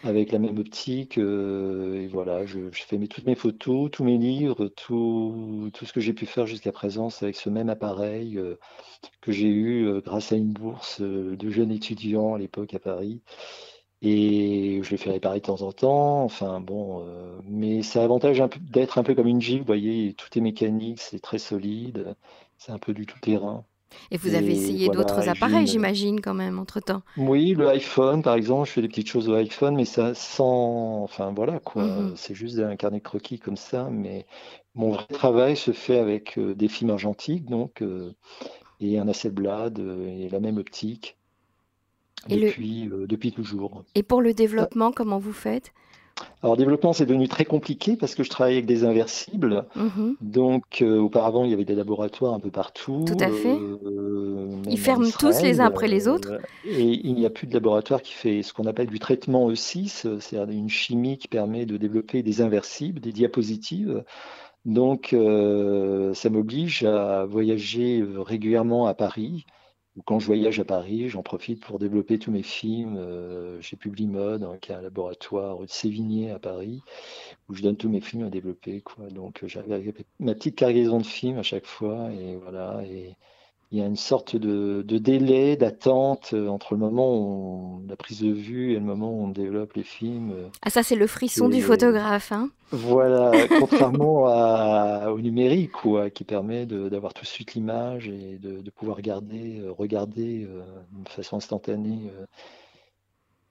Avec 0.03 0.31
la 0.31 0.39
même 0.39 0.57
optique. 0.57 1.17
Euh, 1.17 2.01
et 2.01 2.07
voilà, 2.07 2.45
je, 2.45 2.69
fais 2.71 2.97
toutes 3.07 3.25
mes 3.25 3.35
photos, 3.35 3.91
tous 3.91 4.03
mes 4.03 4.17
livres, 4.17 4.67
tout, 4.67 5.71
ce 5.81 5.94
que 5.94 5.99
j'ai 5.99 6.13
pu 6.13 6.25
faire 6.25 6.45
jusqu'à 6.45 6.71
présent, 6.71 7.09
c'est 7.09 7.25
avec 7.25 7.35
ce 7.35 7.49
même 7.49 7.69
appareil 7.69 8.38
euh, 8.38 8.57
que 9.21 9.31
j'ai 9.31 9.47
eu 9.47 9.85
euh, 9.88 10.01
grâce 10.01 10.31
à 10.31 10.35
une 10.35 10.53
bourse 10.53 11.01
de 11.01 11.49
jeunes 11.49 11.71
étudiants 11.71 12.35
à 12.35 12.39
l'époque 12.39 12.73
à 12.73 12.79
Paris. 12.79 13.21
Et 14.01 14.79
je 14.83 14.91
le 14.91 14.97
fais 14.97 15.11
réparer 15.11 15.39
de 15.39 15.45
temps 15.45 15.61
en 15.63 15.71
temps. 15.71 16.23
Enfin 16.23 16.61
bon, 16.61 17.03
mais 17.45 17.81
ça 17.81 18.00
a 18.00 18.01
l'avantage 18.03 18.43
d'être 18.61 19.00
un 19.00 19.03
peu 19.03 19.15
comme 19.15 19.27
une 19.27 19.41
Jeep. 19.41 19.59
Vous 19.61 19.65
voyez, 19.65 20.13
tout 20.13 20.38
est 20.38 20.41
mécanique, 20.41 21.01
c'est 21.01 21.19
très 21.19 21.39
solide, 21.39 22.15
c'est 22.57 22.71
un 22.71 22.77
peu 22.79 22.93
du 22.93 23.05
tout 23.07 23.19
terrain. 23.19 23.65
Et 24.12 24.18
vous 24.18 24.36
avez 24.36 24.51
essayé 24.51 24.89
d'autres 24.89 25.28
appareils, 25.30 25.68
j'imagine, 25.68 26.22
quand 26.22 26.34
même, 26.34 26.60
entre-temps. 26.60 27.01
Oui, 27.18 27.54
le 27.54 27.68
iPhone, 27.69 28.22
par 28.22 28.36
exemple, 28.36 28.68
je 28.68 28.74
fais 28.74 28.81
des 28.81 28.88
petites 28.88 29.10
choses 29.10 29.30
au 29.30 29.36
iPhone, 29.36 29.75
mais 29.75 29.86
ça 29.86 30.13
sans... 30.13 31.04
Enfin, 31.04 31.34
voilà, 31.36 31.60
quoi. 31.60 31.84
Mhm. 31.84 32.13
C'est 32.16 32.36
juste 32.36 32.60
un 32.60 32.75
carnet 32.75 33.01
croquis 33.01 33.39
comme 33.39 33.57
ça, 33.57 33.89
mais 33.92 34.25
mon 34.75 34.92
vrai 34.92 35.06
travail 35.12 35.57
se 35.57 35.72
fait 35.72 36.00
avec 36.00 36.38
euh, 36.38 36.54
des 36.54 36.68
films 36.68 36.92
argentiques, 36.92 37.45
donc, 37.45 37.81
euh, 37.81 38.13
et 38.80 39.00
un 39.00 39.07
Hasselblad, 39.07 39.80
euh, 39.80 40.07
et 40.07 40.30
la 40.30 40.39
même 40.39 40.57
optique, 40.57 41.18
depuis, 42.30 42.89
depuis 42.92 43.31
toujours. 43.31 43.84
Et 43.95 44.04
pour 44.04 44.22
le 44.22 44.34
développement, 44.34 44.92
comment 44.92 45.19
vous 45.19 45.34
faites? 45.34 45.72
Alors, 46.43 46.55
développement, 46.55 46.93
c'est 46.93 47.05
devenu 47.05 47.27
très 47.27 47.45
compliqué 47.45 47.95
parce 47.95 48.13
que 48.13 48.24
je 48.24 48.29
travaille 48.29 48.53
avec 48.53 48.67
des 48.67 48.83
inversibles. 48.83 49.65
Mhm. 49.75 50.15
Donc, 50.21 50.81
euh, 50.81 51.00
auparavant, 51.00 51.43
il 51.43 51.50
y 51.50 51.53
avait 51.53 51.65
des 51.65 51.75
laboratoires 51.75 52.33
un 52.33 52.39
peu 52.39 52.51
partout. 52.51 53.05
Tout 53.07 53.17
à 53.19 53.29
fait. 53.29 53.57
Euh, 53.57 54.47
Ils 54.69 54.79
ferment 54.79 55.09
tous 55.17 55.41
les 55.41 55.59
uns 55.59 55.65
après 55.65 55.88
les 55.88 56.07
autres. 56.07 56.33
Euh, 56.33 56.39
et 56.65 56.83
il 56.83 57.15
n'y 57.15 57.25
a 57.25 57.31
plus 57.31 57.47
de 57.47 57.53
laboratoire 57.53 58.01
qui 58.01 58.13
fait 58.13 58.43
ce 58.43 58.53
qu'on 58.53 58.65
appelle 58.65 58.88
du 58.88 59.00
traitement 59.00 59.50
E6, 59.50 60.19
c'est-à-dire 60.19 60.55
une 60.55 60.69
chimie 60.69 61.17
qui 61.17 61.27
permet 61.27 61.65
de 61.65 61.75
développer 61.77 62.21
des 62.21 62.41
inversibles, 62.41 63.00
des 63.00 63.12
diapositives. 63.12 64.03
Donc, 64.65 65.15
ça 66.13 66.29
m'oblige 66.29 66.83
à 66.83 67.25
voyager 67.25 68.03
régulièrement 68.17 68.86
à 68.86 68.93
Paris 68.93 69.45
quand 70.06 70.20
je 70.20 70.25
voyage 70.27 70.60
à 70.60 70.66
Paris, 70.66 71.10
j'en 71.10 71.24
profite 71.24 71.63
pour 71.63 71.80
développer 71.80 72.20
tous 72.20 72.32
mes 72.32 72.44
films 72.44 72.98
euh, 72.98 73.62
chez 73.62 73.75
Publimode, 73.77 74.44
hein, 74.44 74.58
qui 74.62 74.72
est 74.72 74.75
un 74.75 74.82
laboratoire 74.82 75.60
de 75.60 75.68
Sévigné 75.68 76.32
à 76.32 76.39
Paris, 76.39 76.82
où 77.50 77.56
je 77.56 77.63
donne 77.63 77.77
tous 77.77 77.89
mes 77.89 78.01
films 78.01 78.24
à 78.25 78.30
développer. 78.30 78.84
Donc 79.12 79.44
j'avais 79.46 79.94
ma 80.20 80.36
petite 80.36 80.56
cargaison 80.56 81.00
de 81.00 81.06
films 81.06 81.38
à 81.38 81.44
chaque 81.44 81.66
fois, 81.66 82.12
et 82.12 82.36
voilà. 82.36 82.82
Il 83.71 83.79
y 83.79 83.81
a 83.81 83.86
une 83.86 83.97
sorte 83.97 84.38
de, 84.38 84.81
délai, 84.97 85.57
d'attente 85.57 86.31
euh, 86.33 86.47
entre 86.47 86.74
le 86.74 86.79
moment 86.79 87.13
où 87.13 87.81
on, 87.83 87.88
la 87.88 87.97
prise 87.97 88.21
de 88.21 88.31
vue 88.31 88.71
et 88.71 88.75
le 88.75 88.86
moment 88.86 89.12
où 89.12 89.25
on 89.25 89.27
développe 89.27 89.74
les 89.74 89.83
films. 89.83 90.31
Euh, 90.31 90.47
ah 90.62 90.69
ça 90.69 90.83
c'est 90.83 90.95
le 90.95 91.07
frisson 91.07 91.50
du 91.50 91.62
photographe. 91.62 92.31
Hein 92.31 92.50
voilà, 92.71 93.31
contrairement 93.59 94.24
au 95.12 95.19
numérique 95.19 95.74
quoi, 95.74 96.09
qui 96.09 96.24
permet 96.24 96.65
d'avoir 96.65 97.13
tout 97.13 97.24
de 97.24 97.27
suite 97.27 97.55
l'image 97.55 98.07
et 98.07 98.38
de, 98.38 98.69
pouvoir 98.69 98.97
regarder, 98.97 99.59
euh, 99.59 99.71
regarder 99.71 100.47
de 100.91 101.09
façon 101.09 101.38
instantanée 101.38 102.09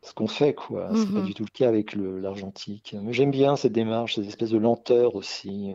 ce 0.00 0.14
qu'on 0.14 0.28
fait. 0.28 0.54
quoi. 0.54 0.88
C'est 0.94 1.12
pas 1.12 1.20
mhm. 1.20 1.26
du 1.26 1.35
tout 1.35 1.44
le 1.44 1.50
cas 1.50 1.68
avec 1.68 1.94
l'argentique. 1.94 2.96
Mais 3.02 3.12
j'aime 3.12 3.30
bien 3.30 3.56
cette 3.56 3.73
démarche, 3.73 4.14
cette 4.14 4.26
espèce 4.28 4.50
de 4.50 4.58
lenteur 4.58 5.14
aussi 5.14 5.75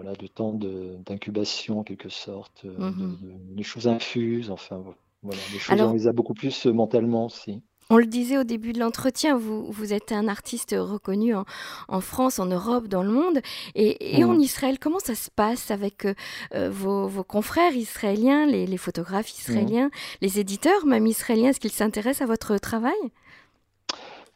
voilà, 0.00 0.14
de 0.14 0.28
temps 0.28 0.52
d'incubation 0.52 1.80
en 1.80 1.82
quelque 1.82 2.08
sorte, 2.08 2.62
euh, 2.64 2.90
mmh 2.90 3.18
des 3.56 3.64
choses 3.64 3.88
infuses, 3.88 4.48
enfin 4.52 4.80
voilà, 5.24 5.40
des 5.52 5.58
choses 5.58 5.80
on 5.80 5.92
les 5.92 6.06
a 6.06 6.12
beaucoup 6.12 6.34
plus 6.34 6.66
euh, 6.66 6.72
mentalement 6.72 7.26
aussi. 7.26 7.60
On 7.90 7.96
le 7.96 8.06
disait 8.06 8.38
au 8.38 8.44
début 8.44 8.72
de 8.72 8.78
l'entretien, 8.78 9.36
vous, 9.36 9.72
vous 9.72 9.92
êtes 9.92 10.12
un 10.12 10.28
artiste 10.28 10.76
reconnu 10.78 11.34
en, 11.34 12.00
France, 12.00 12.38
en 12.38 12.46
Europe, 12.46 12.86
dans 12.86 13.02
le 13.02 13.10
monde. 13.10 13.40
Et, 13.74 14.22
en 14.22 14.38
Israël, 14.38 14.78
comment 14.78 14.98
ça 14.98 15.14
se 15.14 15.30
passe 15.30 15.70
avec 15.70 16.06
euh, 16.54 16.68
vos, 16.70 17.24
confrères 17.24 17.74
israéliens, 17.74 18.44
les, 18.44 18.76
photographes 18.76 19.32
israéliens, 19.32 19.88
les 20.20 20.38
éditeurs, 20.38 20.84
même 20.84 21.06
israéliens? 21.06 21.48
Est-ce 21.48 21.60
qu'ils 21.60 21.72
s'intéressent 21.72 22.28
à 22.28 22.30
votre 22.30 22.58
travail? 22.58 23.00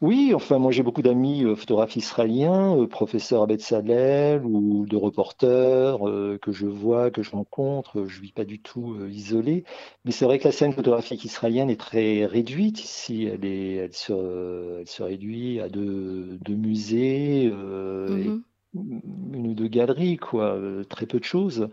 Oui, 0.02 0.32
enfin, 0.35 0.59
moi 0.59 0.73
j'ai 0.73 0.82
beaucoup 0.82 1.00
d'amis 1.00 1.44
euh, 1.44 1.54
photographes 1.54 1.94
israéliens, 1.94 2.76
euh, 2.76 2.88
professeurs 2.88 3.42
à 3.42 3.47
Betzalel 3.47 4.44
ou 4.44 4.85
de 4.85 4.97
reporters 4.97 6.09
euh, 6.09 6.38
que 6.42 6.50
je 6.50 6.66
vois, 6.66 7.12
que 7.12 7.23
je 7.23 7.30
rencontre. 7.30 8.04
Je 8.09 8.18
ne 8.18 8.23
vis 8.25 8.32
pas 8.32 8.44
du 8.44 8.61
tout 8.61 8.97
isolé. 9.06 9.62
Mais 10.04 10.11
c'est 10.11 10.25
vrai 10.25 10.40
que 10.40 10.44
la 10.44 10.50
scène 10.50 10.73
photographique 10.73 11.25
israélienne 11.25 11.71
est 11.71 11.78
très 11.78 12.26
réduite 12.26 12.82
ici. 12.82 13.26
Elle, 13.32 13.44
est, 13.44 13.75
elle, 13.75 13.92
se, 13.92 14.80
elle 14.80 14.88
se 14.88 15.04
réduit 15.04 15.61
à 15.61 15.68
deux, 15.68 16.37
musées, 16.49 17.49
mm-hmm. 17.49 18.42
une 18.75 19.47
ou 19.47 19.54
deux 19.54 19.68
galeries, 19.68 20.16
quoi, 20.16 20.59
très 20.88 21.06
peu 21.06 21.21
de 21.21 21.25
choses. 21.25 21.68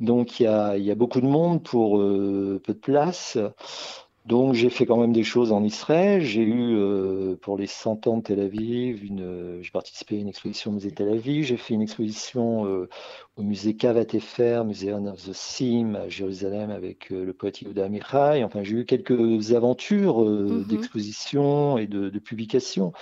Donc 0.00 0.40
il 0.40 0.44
y 0.44 0.46
a, 0.46 0.76
il 0.76 0.84
y 0.84 0.90
a 0.90 0.96
beaucoup 0.96 1.20
de 1.20 1.26
monde 1.26 1.62
pour 1.62 1.98
peu 1.98 2.62
de 2.66 2.72
place. 2.72 3.38
Donc 4.26 4.54
j'ai 4.54 4.68
fait 4.68 4.84
quand 4.84 4.98
même 4.98 5.12
des 5.12 5.24
choses 5.24 5.50
en 5.50 5.64
Israël. 5.64 6.22
J'ai 6.22 6.42
eu 6.42 6.76
euh, 6.76 7.36
pour 7.36 7.56
les 7.56 7.66
100 7.66 8.06
ans 8.06 8.18
de 8.18 8.22
Tel 8.22 8.40
Aviv, 8.40 9.04
une, 9.04 9.22
euh, 9.22 9.62
j'ai 9.62 9.70
participé 9.70 10.16
à 10.16 10.18
une 10.18 10.28
exposition 10.28 10.70
au 10.70 10.74
musée 10.74 10.92
Tel 10.92 11.08
Aviv. 11.08 11.44
J'ai 11.44 11.56
fait 11.56 11.74
une 11.74 11.82
exposition 11.82 12.66
euh, 12.66 12.88
au 13.40 13.42
musée 13.42 13.74
Kavat 13.74 14.06
Efer, 14.12 14.62
Museum 14.66 15.06
of 15.06 15.24
the 15.24 15.32
Sim 15.32 15.94
à 15.94 16.08
Jérusalem 16.08 16.70
avec 16.70 17.08
le 17.08 17.32
poète 17.32 17.62
Yehuda 17.62 17.86
Amichai. 17.86 18.44
Enfin 18.44 18.62
j'ai 18.62 18.76
eu 18.76 18.84
quelques 18.84 19.52
aventures 19.52 20.20
mm-hmm. 20.20 20.66
d'exposition 20.66 21.78
et 21.78 21.86
de, 21.86 22.10
de 22.10 22.18
publication. 22.18 22.92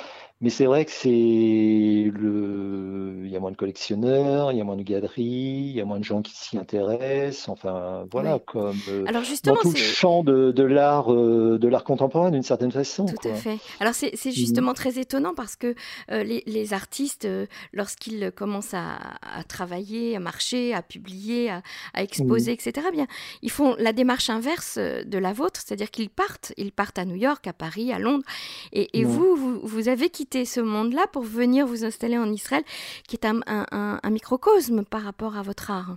Mais 0.40 0.50
c'est 0.50 0.66
vrai 0.66 0.84
que 0.84 0.92
c'est 0.92 1.08
le, 1.08 3.22
il 3.24 3.28
y 3.28 3.34
a 3.34 3.40
moins 3.40 3.50
de 3.50 3.56
collectionneurs, 3.56 4.52
il 4.52 4.58
y 4.58 4.60
a 4.60 4.64
moins 4.64 4.76
de 4.76 4.84
galeries, 4.84 5.24
il 5.24 5.72
y 5.72 5.80
a 5.80 5.84
moins 5.84 5.98
de 5.98 6.04
gens 6.04 6.22
qui 6.22 6.30
s'y 6.32 6.56
intéressent. 6.56 7.48
Enfin, 7.48 8.06
voilà, 8.12 8.38
comme 8.38 8.76
euh, 8.88 9.04
Alors 9.08 9.24
justement, 9.24 9.56
dans 9.56 9.62
tout 9.62 9.72
le 9.72 9.76
champ 9.76 10.22
de, 10.22 10.52
de 10.52 10.62
l'art, 10.62 11.12
euh, 11.12 11.58
de 11.58 11.66
l'art 11.66 11.82
contemporain 11.82 12.30
d'une 12.30 12.44
certaine 12.44 12.70
façon. 12.70 13.06
Tout 13.06 13.28
à 13.28 13.34
fait. 13.34 13.58
Alors 13.80 13.94
c'est 13.94 14.14
mmh. 14.14 14.30
justement 14.30 14.74
très 14.74 15.00
étonnant 15.00 15.34
parce 15.34 15.56
que 15.56 15.74
euh, 16.12 16.22
les, 16.22 16.44
les, 16.46 16.72
artistes, 16.72 17.26
lorsqu'ils 17.72 18.30
commencent 18.30 18.74
à, 18.74 18.96
à, 19.22 19.42
travailler, 19.42 20.14
à 20.14 20.20
marcher, 20.30 20.74
à 20.74 20.82
publier, 20.82 21.50
à, 21.50 21.62
à 21.94 22.02
exposer, 22.02 22.52
mmh. 22.52 22.58
etc., 22.58 22.86
bien, 22.92 23.06
ils 23.42 23.50
font 23.50 23.74
la 23.78 23.92
démarche 23.92 24.28
inverse 24.30 24.78
de 24.78 25.18
la 25.18 25.32
vôtre, 25.32 25.60
c'est-à-dire 25.64 25.90
qu'ils 25.90 26.10
partent, 26.10 26.52
ils 26.56 26.72
partent 26.72 26.98
à 26.98 27.04
New 27.04 27.16
York, 27.16 27.46
à 27.46 27.52
Paris, 27.52 27.92
à 27.92 27.98
Londres, 27.98 28.24
et, 28.72 28.98
et 28.98 29.04
vous, 29.04 29.36
vous, 29.36 29.60
vous 29.62 29.88
avez 29.88 30.10
quitté 30.10 30.44
ce 30.44 30.60
monde-là 30.60 31.06
pour 31.12 31.22
venir 31.22 31.66
vous 31.66 31.84
installer 31.84 32.18
en 32.18 32.30
Israël, 32.30 32.64
qui 33.06 33.16
est 33.16 33.26
un 33.26 34.10
microcosme 34.10 34.84
par 34.84 35.02
rapport 35.02 35.36
à 35.36 35.42
votre 35.42 35.70
art. 35.70 35.96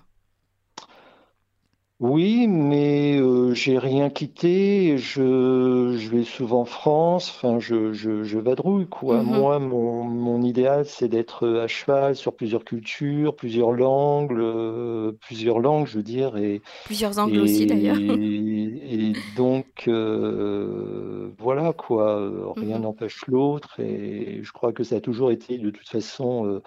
Oui, 2.01 2.47
mais 2.47 3.19
euh, 3.19 3.53
j'ai 3.53 3.77
rien 3.77 4.09
quitté. 4.09 4.97
Je, 4.97 5.95
je 5.95 6.09
vais 6.09 6.23
souvent 6.23 6.61
en 6.61 6.65
France. 6.65 7.29
Enfin, 7.29 7.59
je, 7.59 7.93
je, 7.93 8.23
je 8.23 8.39
vadrouille, 8.39 8.87
quoi. 8.87 9.21
Mhm. 9.21 9.37
Moi, 9.37 9.59
mon, 9.59 10.03
mon 10.03 10.41
idéal, 10.41 10.85
c'est 10.87 11.07
d'être 11.07 11.47
à 11.47 11.67
cheval 11.67 12.15
sur 12.15 12.33
plusieurs 12.33 12.65
cultures, 12.65 13.35
plusieurs 13.35 13.71
langues, 13.71 14.33
euh, 14.33 15.11
plusieurs 15.21 15.59
langues, 15.59 15.85
je 15.85 15.97
veux 15.97 16.03
dire. 16.03 16.37
Et, 16.37 16.63
Plusieurs 16.85 17.19
angles 17.19 17.37
aussi, 17.37 17.67
d'ailleurs. 17.67 17.99
et 17.99 19.13
donc, 19.37 19.83
euh, 19.87 21.29
voilà, 21.37 21.71
quoi. 21.71 22.31
Rien 22.57 22.77
mhm. 22.77 22.81
n'empêche 22.81 23.27
l'autre. 23.27 23.79
Et 23.79 24.39
je 24.41 24.51
crois 24.51 24.73
que 24.73 24.83
ça 24.83 24.95
a 24.95 25.01
toujours 25.01 25.29
été, 25.29 25.59
de 25.59 25.69
toute 25.69 25.87
façon, 25.87 26.61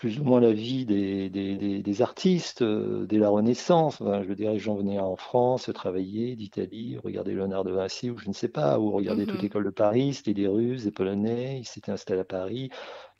plus 0.00 0.18
ou 0.18 0.24
moins 0.24 0.40
la 0.40 0.52
vie 0.52 0.86
des, 0.86 1.28
des, 1.28 2.02
artistes 2.02 2.62
euh, 2.62 3.04
dès 3.04 3.18
la 3.18 3.28
Renaissance. 3.28 3.98
je 4.00 4.26
veux 4.26 4.34
dire, 4.34 4.52
les 4.52 4.58
gens 4.58 4.74
venaient 4.74 4.98
en 4.98 5.14
France 5.14 5.70
travailler, 5.74 6.36
d'Italie, 6.36 6.96
regarder 7.04 7.34
Léonard 7.34 7.64
de 7.64 7.70
Vinci 7.70 8.08
ou 8.08 8.16
je 8.16 8.28
ne 8.28 8.32
sais 8.32 8.48
pas, 8.48 8.78
ou 8.80 8.92
regarder 8.92 9.26
toute 9.26 9.36
mhm. 9.36 9.42
l'école 9.42 9.64
de 9.64 9.70
Paris, 9.70 10.14
c'était 10.14 10.32
des 10.32 10.46
Russes, 10.46 10.84
des 10.84 10.90
Polonais, 10.90 11.58
ils 11.60 11.66
s'étaient 11.66 11.92
installés 11.92 12.22
à 12.22 12.24
Paris, 12.24 12.70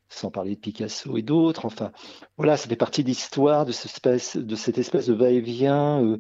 sans 0.09 0.31
parler 0.31 0.55
de 0.55 0.61
Picasso 0.61 1.19
et 1.19 1.23
d'autres. 1.23 1.67
Enfin, 1.67 1.93
voilà, 2.39 2.57
ça 2.57 2.67
fait 2.67 2.77
partie 2.77 3.03
de 3.03 3.09
l'histoire 3.09 3.67
de, 3.67 3.73
cette 3.73 3.91
espèce 3.91 4.39
de, 4.39 4.57
cette 4.57 4.79
espèce 4.79 5.07
de 5.07 5.13
va-et-vient. 5.13 6.03
Euh, 6.03 6.17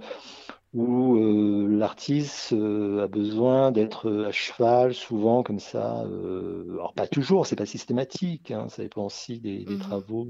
où 0.72 1.16
euh, 1.16 1.66
l'artiste 1.68 2.52
euh, 2.52 3.04
a 3.04 3.08
besoin 3.08 3.72
d'être 3.72 4.26
à 4.26 4.32
cheval, 4.32 4.94
souvent 4.94 5.42
comme 5.42 5.58
ça. 5.58 6.04
Euh, 6.04 6.64
alors 6.74 6.92
pas 6.94 7.08
toujours, 7.08 7.46
c'est 7.46 7.56
pas 7.56 7.66
systématique, 7.66 8.50
hein, 8.50 8.68
ça 8.68 8.82
dépend 8.82 9.06
aussi 9.06 9.40
des, 9.40 9.64
mmh 9.68 9.78
travaux, 9.78 10.28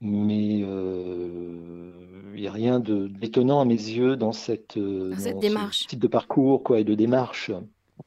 mais 0.00 0.60
il 0.60 2.40
n'y 2.40 2.48
a 2.48 2.52
rien 2.52 2.80
d'étonnant 2.80 3.60
à 3.60 3.64
mes 3.64 3.74
yeux 3.74 4.16
dans 4.16 4.32
cette, 4.32 4.78
cette 5.18 5.38
démarche. 5.38 5.80
Ce 5.80 5.86
type 5.88 6.00
de 6.00 6.08
parcours 6.08 6.62
quoi, 6.62 6.80
et 6.80 6.84
de 6.84 6.94
démarche. 6.94 7.50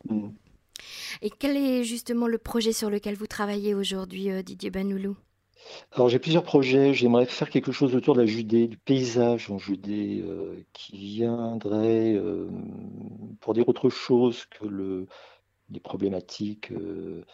Mmh. 0.09 0.29
Et 1.21 1.29
quel 1.29 1.57
est 1.57 1.83
justement 1.83 2.27
le 2.27 2.37
projet 2.37 2.73
sur 2.73 2.89
lequel 2.89 3.15
vous 3.15 3.27
travaillez 3.27 3.75
aujourd'hui, 3.75 4.29
Didier 4.43 4.71
Banoulou? 4.71 5.15
Alors 5.93 6.09
j'ai 6.09 6.19
plusieurs 6.19 6.43
projets. 6.43 6.93
J'aimerais 6.93 7.25
faire 7.25 7.49
quelque 7.49 7.71
chose 7.71 7.95
autour 7.95 8.15
de 8.15 8.21
la 8.21 8.25
Judée, 8.25 8.67
du 8.67 8.77
paysage 8.77 9.51
en 9.51 9.57
Judée, 9.57 10.23
euh, 10.25 10.63
qui 10.73 10.97
viendrait 10.97 12.13
euh, 12.13 12.47
pour 13.39 13.53
dire 13.53 13.67
autre 13.67 13.89
chose 13.89 14.45
que 14.45 14.65
le, 14.65 15.07
les 15.69 15.79
problématiques 15.79 16.71
euh, 16.71 17.25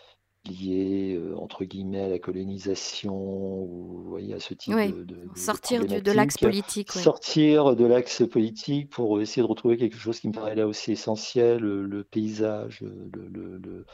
liées 0.46 1.20
entre 1.36 1.66
guillemets 1.66 2.04
à 2.04 2.08
la 2.08 2.20
colonisation 2.20 3.14
ou 3.14 4.02
vous 4.02 4.10
voyez 4.10 4.34
à 4.34 4.40
ce 4.40 4.54
type 4.54 4.74
de, 4.74 5.18
sortir 5.36 5.86
de, 5.86 6.12
l'axe 6.12 6.38
politique. 6.38 6.92
Sortir 6.92 7.76
de 7.76 7.86
l'axe 7.86 8.26
politique 8.26 8.90
pour 8.90 9.20
essayer 9.20 9.42
de 9.42 9.48
retrouver 9.48 9.76
quelque 9.76 9.98
chose 9.98 10.22
qui 10.22 10.30
me 10.30 10.34
paraît 10.34 10.56
là 10.56 10.66
aussi 10.66 10.94
essentiel, 10.94 11.60
le, 11.60 12.04
paysage, 12.06 12.82
le 12.82 13.86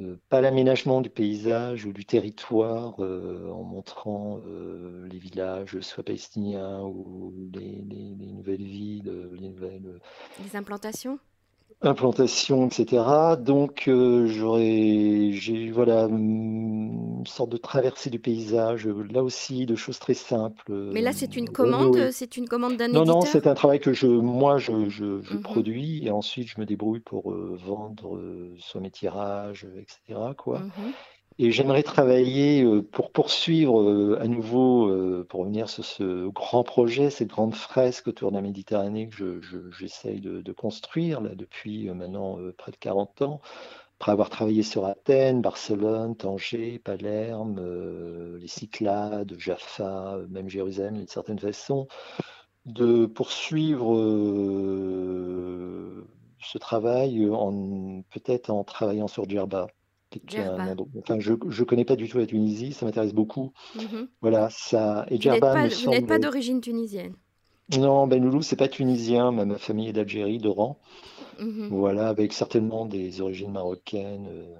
euh, 0.00 0.16
pas 0.28 0.40
l'aménagement 0.40 1.00
du 1.00 1.08
paysage 1.08 1.86
ou 1.86 1.92
du 1.92 2.04
territoire 2.04 2.96
euh, 2.98 3.48
en 3.50 3.62
montrant 3.62 4.40
euh, 4.46 5.06
les 5.08 5.18
villages, 5.18 5.78
soit 5.80 6.02
palestiniens 6.02 6.80
ou 6.80 7.32
les, 7.52 7.84
nouvelles 8.32 8.64
villes, 8.64 9.28
les 9.38 9.48
nouvelles... 9.48 10.00
Les 10.42 10.56
implantations? 10.56 11.18
implantation, 11.82 12.66
etc. 12.66 13.02
Donc 13.38 13.84
j'aurais, 13.86 15.30
j'ai 15.32 15.70
voilà 15.70 16.08
une 17.24 17.30
sorte 17.30 17.50
de 17.50 17.56
traversée 17.56 18.10
du 18.10 18.18
paysage, 18.18 18.86
là 18.86 19.22
aussi 19.22 19.64
de 19.64 19.74
choses 19.74 19.98
très 19.98 20.14
simples. 20.14 20.72
Mais 20.92 21.00
là 21.00 21.12
c'est 21.12 21.36
une 21.36 21.48
commande, 21.48 22.10
c'est 22.10 22.36
une 22.36 22.46
commande 22.46 22.76
d'un 22.76 22.86
éditeur. 22.86 23.06
Non 23.06 23.14
non, 23.14 23.20
c'est 23.22 23.46
un 23.46 23.54
travail 23.54 23.80
que 23.80 23.94
je, 23.94 24.06
moi 24.06 24.58
je, 24.58 24.90
je, 24.90 25.22
je 25.22 25.34
mhm. 25.34 25.42
produis 25.42 26.06
et 26.06 26.10
ensuite 26.10 26.48
je 26.48 26.60
me 26.60 26.66
débrouille 26.66 27.00
pour 27.00 27.32
euh, 27.32 27.58
vendre 27.64 28.16
euh, 28.16 28.54
soit 28.58 28.80
mes 28.80 28.90
tirages, 28.90 29.66
etc. 29.78 30.20
Quoi. 30.36 30.58
Mhm. 30.60 30.92
Et 31.38 31.50
j'aimerais 31.50 31.82
travailler 31.82 32.62
euh, 32.62 32.80
pour 32.82 33.10
poursuivre 33.10 33.82
euh, 33.82 34.18
à 34.20 34.28
nouveau, 34.28 34.88
euh, 34.88 35.26
pour 35.28 35.40
revenir 35.40 35.68
sur 35.68 35.84
ce 35.84 36.28
grand 36.28 36.62
projet, 36.62 37.10
cette 37.10 37.28
grande 37.28 37.56
fresque 37.56 38.06
autour 38.06 38.30
de 38.30 38.36
la 38.36 38.42
Méditerranée 38.42 39.08
que 39.08 39.40
j'essaye 39.76 40.20
de, 40.20 40.52
construire 40.52 41.20
là, 41.20 41.30
depuis 41.34 41.90
maintenant 41.90 42.38
près 42.56 42.70
de 42.70 42.76
40 42.76 43.22
ans, 43.22 43.40
après 43.98 44.12
avoir 44.12 44.28
travaillé 44.28 44.62
sur 44.62 44.84
Athènes, 44.84 45.40
Barcelone, 45.40 46.16
Tanger, 46.16 46.78
Palerme, 46.78 47.60
les 48.38 48.48
Cyclades, 48.48 49.34
Jaffa, 49.38 50.18
même 50.28 50.48
Jérusalem 50.48 50.96
d'une 50.96 51.08
certaine 51.08 51.38
façon, 51.38 51.88
de 52.66 53.06
poursuivre 53.06 53.96
ce 56.40 56.58
travail 56.58 57.30
en 57.30 58.02
peut-être 58.10 58.50
en 58.50 58.64
travaillant 58.64 59.08
sur 59.08 59.28
Djerba 59.28 59.68
je 60.28 61.32
ne 61.32 61.64
connais 61.64 61.84
pas 61.84 61.96
du 61.96 62.08
tout 62.08 62.18
la 62.18 62.26
Tunisie, 62.26 62.72
ça 62.72 62.86
m'intéresse 62.86 63.12
beaucoup. 63.12 63.52
Mhm. 63.76 64.08
Voilà, 64.20 64.48
ça. 64.50 65.06
Et 65.10 65.18
vous 65.18 65.30
n'êtes 65.90 66.06
pas, 66.06 66.18
d'origine 66.18 66.60
tunisienne. 66.60 67.14
Non, 67.78 68.06
Ben 68.06 68.22
Loulou, 68.22 68.42
c'est 68.42 68.56
pas 68.56 68.68
tunisien, 68.68 69.32
ma 69.32 69.56
famille 69.56 69.88
est 69.88 69.92
d'Algérie, 69.92 70.38
d'Oran. 70.38 70.78
Mhm. 71.38 71.68
Voilà, 71.68 72.08
avec 72.08 72.32
certainement 72.32 72.86
des 72.86 73.20
origines 73.20 73.52
marocaines, 73.52 74.28
euh, 74.28 74.54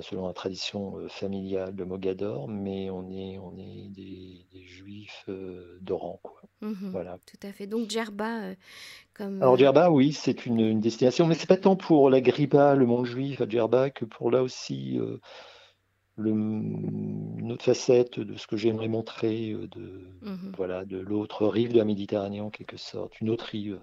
selon 0.00 0.26
la 0.26 0.32
tradition 0.32 0.96
euh, 0.98 1.08
familiale 1.08 1.74
de 1.74 1.84
Mogador, 1.84 2.48
mais 2.48 2.90
on 2.90 3.10
est, 3.10 3.38
on 3.38 3.56
est 3.58 3.88
des, 3.90 4.46
juifs 4.64 5.24
euh, 5.28 5.78
d'Oran, 5.82 6.18
quoi. 6.22 6.40
Mhm. 6.62 6.90
voilà. 6.90 7.18
Tout 7.26 7.46
à 7.46 7.52
fait. 7.52 7.66
Donc 7.66 7.90
Djerba, 7.90 8.54
comme. 9.14 9.42
Alors 9.42 9.56
Djerba, 9.56 9.90
oui, 9.90 10.12
c'est 10.12 10.46
une, 10.46 10.80
destination, 10.80 11.26
mais 11.26 11.34
c'est 11.34 11.48
pas 11.48 11.56
tant 11.56 11.76
pour 11.76 12.08
la 12.08 12.20
griba, 12.20 12.74
le 12.74 12.86
monde 12.86 13.06
juif 13.06 13.40
à 13.40 13.48
Djerba, 13.48 13.90
que 13.90 14.04
pour 14.04 14.30
là 14.30 14.42
aussi 14.42 14.98
le, 16.16 16.30
une 16.30 17.52
autre 17.52 17.64
facette 17.64 18.20
de 18.20 18.36
ce 18.36 18.46
que 18.46 18.56
j'aimerais 18.56 18.88
montrer 18.88 19.52
de, 19.52 20.06
mhm. 20.22 20.52
voilà, 20.56 20.84
de 20.84 20.98
l'autre 20.98 21.46
rive 21.46 21.72
de 21.72 21.78
la 21.78 21.84
Méditerranée 21.84 22.40
en 22.40 22.50
quelque 22.50 22.76
sorte, 22.76 23.20
une 23.20 23.30
autre 23.30 23.46
rive. 23.46 23.80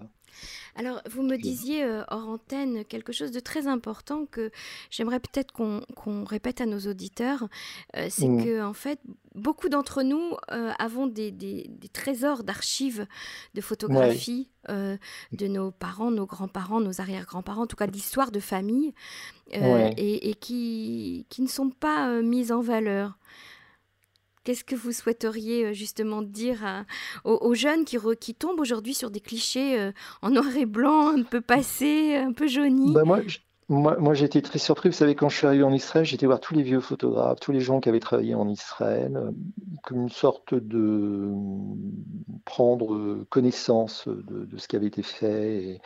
Alors, 0.75 1.01
vous 1.09 1.23
me 1.23 1.37
disiez 1.37 1.83
euh, 1.83 2.03
hors 2.09 2.29
antenne 2.29 2.85
quelque 2.85 3.11
chose 3.11 3.31
de 3.31 3.39
très 3.39 3.67
important 3.67 4.25
que 4.25 4.51
j'aimerais 4.89 5.19
peut-être 5.19 5.51
qu'on 5.51 6.23
répète 6.23 6.61
à 6.61 6.65
nos 6.65 6.79
auditeurs. 6.79 7.47
Euh, 7.97 8.07
c'est 8.09 8.27
mmh. 8.27 8.43
que, 8.43 8.63
en 8.63 8.73
fait, 8.73 8.99
beaucoup 9.35 9.69
d'entre 9.69 10.03
nous 10.03 10.35
euh, 10.51 10.71
avons 10.79 11.07
des, 11.07 11.69
trésors 11.91 12.43
d'archives 12.43 13.07
de 13.55 13.61
photographies 13.61 14.49
de 14.67 15.47
nos 15.47 15.71
parents, 15.71 16.11
nos 16.11 16.27
grands-parents, 16.27 16.79
nos 16.79 17.01
arrière-grands-parents, 17.01 17.63
en 17.63 17.67
tout 17.67 17.75
cas 17.75 17.87
d'histoires 17.87 18.31
de 18.31 18.39
famille, 18.39 18.93
et, 19.51 20.35
qui, 20.39 21.25
qui, 21.29 21.41
ne 21.41 21.47
sont 21.47 21.71
pas 21.71 22.21
mises 22.21 22.51
en 22.51 22.61
valeur. 22.61 23.17
Qu'est-ce 24.49 24.63
que 24.63 24.75
vous 24.75 24.91
souhaiteriez 24.91 25.65
euh, 25.67 25.73
justement 25.73 26.23
dire 26.23 26.83
aux, 27.23 27.53
jeunes 27.53 27.85
qui, 27.85 27.99
qui 28.19 28.33
tombent 28.33 28.59
aujourd'hui 28.59 28.95
sur 28.95 29.11
des 29.11 29.19
clichés 29.19 29.79
euh, 29.79 29.91
en 30.23 30.31
noir 30.31 30.57
et 30.57 30.65
blanc, 30.65 31.09
un 31.15 31.21
peu 31.21 31.39
passés, 31.39 32.15
un 32.15 32.33
peu 32.33 32.47
jaunis? 32.47 32.91
Bah, 32.91 33.03
Moi, 33.03 33.21
moi, 33.67 34.13
j'ai 34.15 34.25
été 34.25 34.41
très 34.41 34.57
surpris. 34.57 34.89
Vous 34.89 34.95
savez, 34.95 35.13
quand 35.13 35.29
je 35.29 35.37
suis 35.37 35.45
arrivé 35.45 35.61
en 35.61 35.71
Israël, 35.71 36.03
j'étais 36.03 36.25
voir 36.25 36.39
tous 36.39 36.55
les 36.55 36.63
vieux 36.63 36.79
photographes, 36.79 37.39
tous 37.39 37.51
les 37.51 37.59
gens 37.59 37.79
qui 37.79 37.89
avaient 37.89 37.99
travaillé 37.99 38.33
en 38.33 38.49
Israël, 38.49 39.17
euh, 39.17 39.29
comme 39.83 40.01
une 40.01 40.09
sorte 40.09 40.55
de 40.55 41.29
prendre 42.43 43.23
connaissance 43.29 44.07
de, 44.07 44.57
ce 44.57 44.67
qui 44.67 44.75
avait 44.77 44.87
été 44.87 45.03
fait 45.03 45.79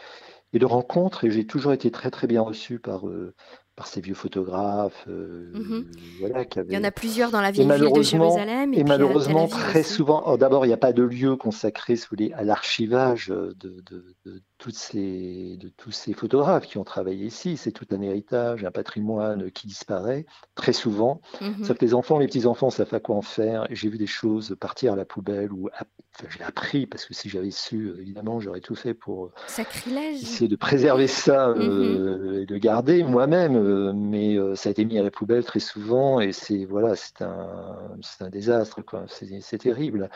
et, 0.53 0.57
de 0.57 0.65
rencontres. 0.65 1.25
Et 1.25 1.31
j'ai 1.31 1.45
toujours 1.45 1.73
été 1.73 1.91
très, 1.91 2.11
très 2.11 2.27
bien 2.27 2.43
reçu 2.43 2.79
par, 2.79 3.03
par 3.75 3.87
ces 3.87 4.01
vieux 4.01 4.13
photographes. 4.13 5.05
Euh, 5.07 5.51
voilà, 6.19 6.45
qui 6.45 6.59
Il 6.67 6.73
y 6.73 6.77
en 6.77 6.83
a 6.83 6.91
plusieurs 6.91 7.31
dans 7.31 7.41
la 7.41 7.51
vieille 7.51 7.67
ville 7.67 7.91
de 7.91 8.01
Jérusalem. 8.01 8.73
Et, 8.73 8.83
malheureusement, 8.83 9.47
très 9.47 9.83
souvent, 9.83 10.23
oh, 10.27 10.37
d'abord, 10.37 10.65
il 10.65 10.69
n'y 10.69 10.73
a 10.73 10.77
pas 10.77 10.93
de 10.93 11.03
lieu 11.03 11.35
consacré 11.35 11.95
à 12.35 12.43
l'archivage 12.43 13.27
de, 13.29 13.55
de, 13.59 14.15
de, 14.25 14.41
toutes 14.63 14.75
ces, 14.77 15.57
de 15.59 15.67
tous 15.67 15.91
ces 15.91 16.13
photographes 16.13 16.67
qui 16.67 16.77
ont 16.77 16.85
travaillé 16.85 17.25
ici. 17.25 17.57
C'est 17.57 17.73
tout 17.73 17.85
un 17.91 18.01
héritage, 18.01 18.63
un 18.63 18.71
patrimoine 18.71 19.51
qui 19.51 19.67
disparaît 19.67 20.25
très 20.55 20.71
souvent. 20.71 21.19
Mhm. 21.41 21.65
Sauf 21.65 21.77
que 21.77 21.83
les 21.83 21.93
enfants, 21.93 22.17
les 22.17 22.27
petits-enfants 22.27 22.69
savent 22.69 22.87
pas 22.87 23.01
quoi 23.01 23.17
en 23.17 23.21
faire. 23.21 23.67
J'ai 23.71 23.89
vu 23.89 23.97
des 23.97 24.07
choses 24.07 24.55
partir 24.57 24.93
à 24.93 24.95
la 24.95 25.03
poubelle 25.03 25.51
ou 25.51 25.69
j'ai 26.29 26.43
appris 26.43 26.85
parce 26.85 27.05
que 27.05 27.13
si 27.13 27.27
j'avais 27.27 27.51
su, 27.51 27.93
évidemment, 27.99 28.39
j'aurais 28.39 28.61
tout 28.61 28.75
fait 28.75 28.93
pour 28.93 29.31
Sacrilège. 29.47 30.21
essayer 30.21 30.47
de 30.47 30.55
préserver 30.55 31.07
ça 31.07 31.49
euh, 31.49 32.35
mhm. 32.35 32.41
et 32.41 32.45
de 32.45 32.57
garder 32.57 33.03
moi-même. 33.03 33.57
Euh, 33.57 33.91
mais 33.93 34.37
euh, 34.37 34.55
ça 34.55 34.69
a 34.69 34.71
été 34.71 34.85
mis 34.85 34.97
à 34.97 35.03
la 35.03 35.11
poubelle 35.11 35.43
très 35.43 35.59
souvent 35.59 36.21
et 36.21 36.31
c'est 36.31 36.63
voilà, 36.63 36.95
c'est 36.95 37.21
un, 37.21 37.97
un 38.21 38.29
désastre. 38.29 38.79
C'est 39.09 39.57
terrible. 39.57 40.09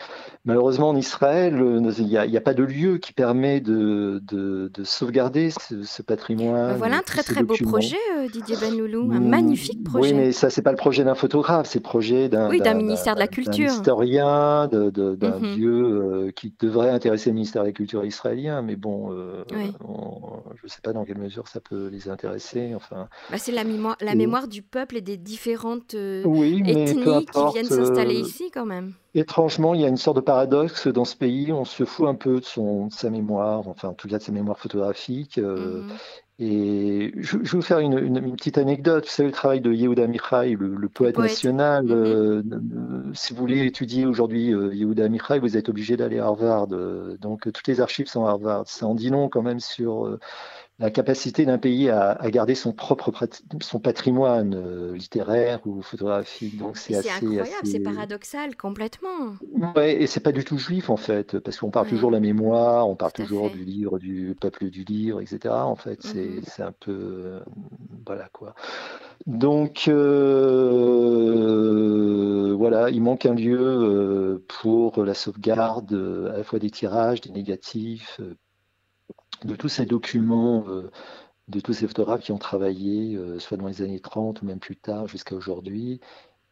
Malheureusement, 0.46 0.88
en 0.88 0.96
Israël, 0.96 1.54
il 1.98 2.06
n'y 2.06 2.16
a, 2.16 2.22
a, 2.22 2.40
pas 2.40 2.54
de 2.54 2.62
lieu 2.62 2.96
qui 2.96 3.12
permet 3.12 3.60
de, 3.60 4.22
de, 4.22 4.37
de 4.38 4.84
sauvegarder 4.84 5.50
ce, 5.50 6.02
patrimoine. 6.02 6.76
Voilà 6.76 6.98
un 6.98 7.02
très 7.02 7.22
très 7.22 7.42
beau 7.42 7.54
projet, 7.60 7.96
Didier 8.32 8.56
Benoulou, 8.56 9.10
un 9.12 9.20
magnifique 9.20 9.84
projet. 9.84 10.12
Oui, 10.12 10.14
mais 10.14 10.32
ça, 10.32 10.50
c'est 10.50 10.62
pas 10.62 10.70
le 10.70 10.76
projet 10.76 11.04
d'un 11.04 11.14
photographe, 11.14 11.68
c'est 11.68 11.80
le 11.80 11.82
projet 11.82 12.28
d'un 12.28 12.48
oui, 12.48 12.60
ministère 12.74 13.14
de 13.14 13.20
la 13.20 13.28
Culture, 13.28 13.66
d'un 13.66 13.74
historien, 13.74 14.68
d'un 14.68 15.38
mhm. 15.38 15.54
vieux 15.56 16.32
qui 16.36 16.54
devrait 16.60 16.90
intéresser 16.90 17.30
le 17.30 17.34
ministère 17.34 17.62
de 17.62 17.68
la 17.68 17.72
Culture 17.72 18.04
israélien. 18.04 18.62
Mais 18.62 18.76
bon, 18.76 19.10
je 19.50 20.64
ne 20.64 20.68
sais 20.68 20.80
pas 20.82 20.92
dans 20.92 21.04
quelle 21.04 21.18
mesure 21.18 21.48
ça 21.48 21.60
peut 21.60 21.88
les 21.88 22.08
intéresser. 22.08 22.72
Enfin, 22.74 23.08
bah, 23.30 23.38
c'est 23.38 23.52
la, 23.52 23.64
mémoire, 23.64 23.96
la 24.00 24.14
mémoire 24.14 24.48
du 24.48 24.62
peuple 24.62 24.96
et 24.96 25.00
des 25.00 25.16
différentes 25.16 25.94
euh, 25.94 26.24
ethnies 26.64 27.26
qui 27.26 27.40
viennent 27.52 27.66
s'installer 27.66 28.16
euh, 28.16 28.26
ici 28.26 28.50
quand 28.52 28.66
même. 28.66 28.92
Étrangement, 29.14 29.74
il 29.74 29.80
y 29.80 29.84
a 29.84 29.88
une 29.88 29.96
sorte 29.96 30.16
de 30.16 30.22
paradoxe 30.22 30.86
dans 30.86 31.04
ce 31.04 31.16
pays. 31.16 31.52
On 31.52 31.64
se 31.64 31.84
fout 31.84 32.06
un 32.06 32.14
peu 32.14 32.40
de, 32.40 32.44
son, 32.44 32.90
sa 32.90 33.08
mémoire, 33.10 33.66
enfin 33.66 33.88
en 33.88 33.94
tout 33.94 34.06
cas 34.06 34.18
de 34.18 34.22
sa 34.22 34.32
mémoire 34.32 34.58
photographique. 34.58 35.38
Euh, 35.38 35.82
mhm. 35.82 35.92
Et 36.40 37.12
je, 37.16 37.36
vais 37.36 37.48
vous 37.48 37.62
faire 37.62 37.80
une, 37.80 38.36
petite 38.36 38.58
anecdote. 38.58 39.06
Vous 39.06 39.10
savez, 39.10 39.28
le 39.28 39.34
travail 39.34 39.60
de 39.60 39.72
Yehuda 39.72 40.06
Michai, 40.06 40.54
le, 40.54 40.88
poète, 40.88 41.18
national. 41.18 41.86
Mhm. 41.86 43.12
si 43.14 43.32
vous 43.32 43.40
voulez 43.40 43.64
étudier 43.64 44.06
aujourd'hui 44.06 44.48
Yehuda 44.50 45.08
Michai, 45.08 45.38
vous 45.40 45.56
êtes 45.56 45.68
obligé 45.68 45.96
d'aller 45.96 46.18
à 46.18 46.26
Harvard. 46.26 46.68
donc, 46.68 47.50
toutes 47.52 47.66
les 47.66 47.80
archives 47.80 48.06
sont 48.06 48.26
à 48.26 48.30
Harvard. 48.30 48.68
Ça 48.68 48.86
en 48.86 48.94
dit 48.94 49.10
long 49.10 49.28
quand 49.28 49.42
même 49.42 49.58
sur 49.58 50.18
la 50.80 50.90
capacité 50.90 51.44
d'un 51.44 51.58
pays 51.58 51.90
à, 51.90 52.16
garder 52.30 52.54
son 52.54 52.72
propre 52.72 53.12
son 53.60 53.80
patrimoine 53.80 54.54
euh, 54.54 54.94
littéraire 54.94 55.58
ou 55.66 55.82
photographique. 55.82 56.56
Donc 56.56 56.76
c'est 56.76 56.94
assez 56.94 57.10
incroyable, 57.10 57.66
c'est 57.66 57.80
paradoxal 57.80 58.54
complètement. 58.56 59.34
Ouais, 59.74 60.00
et 60.00 60.06
c'est 60.06 60.20
pas 60.20 60.30
du 60.30 60.44
tout 60.44 60.56
juif 60.58 60.88
en 60.88 60.96
fait, 60.96 61.40
parce 61.40 61.58
qu'on 61.58 61.70
parle 61.70 61.88
toujours 61.88 62.10
de 62.10 62.16
la 62.16 62.20
mémoire, 62.20 62.88
on 62.88 62.94
parle 62.94 63.10
toujours 63.12 63.50
du 63.50 63.64
livre, 63.64 63.98
du 63.98 64.36
peuple 64.40 64.70
du 64.70 64.84
livre, 64.84 65.20
etc. 65.20 65.52
En 65.52 65.74
fait, 65.74 66.00
c'est 66.02 66.26
mm-hmm. 66.26 66.62
un 66.62 66.72
peu 66.78 66.92
euh, 66.92 67.40
voilà 68.06 68.28
quoi. 68.32 68.54
Donc 69.26 69.86
euh, 69.88 71.34
voilà, 72.56 72.88
il 72.90 73.02
manque 73.02 73.26
un 73.26 73.34
lieu 73.34 74.44
pour 74.46 75.04
la 75.04 75.14
sauvegarde 75.14 75.92
à 76.32 76.36
la 76.36 76.44
fois 76.44 76.60
des 76.60 76.70
tirages, 76.70 77.20
des 77.20 77.30
négatifs 77.30 78.20
de 79.44 79.56
tous 79.56 79.68
ces 79.68 79.86
documents, 79.86 80.64
euh, 80.68 80.90
de 81.48 81.60
tous 81.60 81.72
ces 81.72 81.86
photographes 81.88 82.22
qui 82.22 82.32
ont 82.32 82.38
travaillé, 82.38 83.16
euh, 83.16 83.38
soit 83.38 83.56
dans 83.56 83.66
les 83.66 83.82
années 83.82 84.00
30 84.00 84.42
ou 84.42 84.46
même 84.46 84.60
plus 84.60 84.76
tard 84.76 85.08
jusqu'à 85.08 85.34
aujourd'hui, 85.34 86.00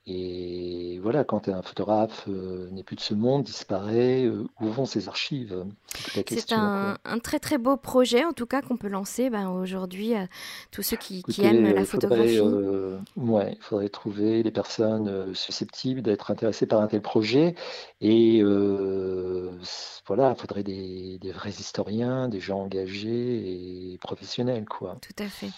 et 0.08 1.00
voilà, 1.02 1.24
quand 1.24 1.48
un 1.48 1.62
photographe 1.62 2.26
euh, 2.28 2.70
n'est 2.70 2.84
plus 2.84 2.94
de 2.94 3.00
ce 3.00 3.12
monde, 3.12 3.42
disparaît, 3.42 4.24
euh, 4.24 4.44
où 4.60 4.66
vont 4.66 4.86
ses 4.86 5.08
archives? 5.08 5.64
C'est 6.28 6.52
un, 6.52 6.96
très 7.22 7.40
très 7.40 7.58
beau 7.58 7.76
projet, 7.76 8.24
en 8.24 8.32
tout 8.32 8.46
cas, 8.46 8.62
qu'on 8.62 8.76
peut 8.76 8.88
lancer 8.88 9.30
ben, 9.30 9.48
aujourd'hui 9.48 10.14
à 10.14 10.28
tous 10.70 10.82
ceux 10.82 10.96
qui, 10.96 11.24
aiment 11.42 11.74
la 11.74 11.84
photographie. 11.84 12.38
Euh, 12.38 12.98
ouais, 13.16 13.54
il 13.56 13.62
faudrait 13.62 13.88
trouver 13.88 14.44
les 14.44 14.50
personnes 14.52 15.34
susceptibles 15.34 16.02
d'être 16.02 16.30
intéressées 16.30 16.66
par 16.66 16.80
un 16.80 16.86
tel 16.86 17.02
projet. 17.02 17.56
Et 18.00 18.42
voilà, 20.06 20.34
il 20.36 20.40
faudrait 20.40 20.62
des, 20.62 21.18
des, 21.20 21.32
vrais 21.32 21.50
historiens, 21.50 22.28
des 22.28 22.38
gens 22.38 22.60
engagés 22.60 23.92
et 23.92 23.98
professionnels. 23.98 24.66
Quoi. 24.68 24.98
Tout 25.00 25.22
à 25.22 25.26
fait. 25.26 25.50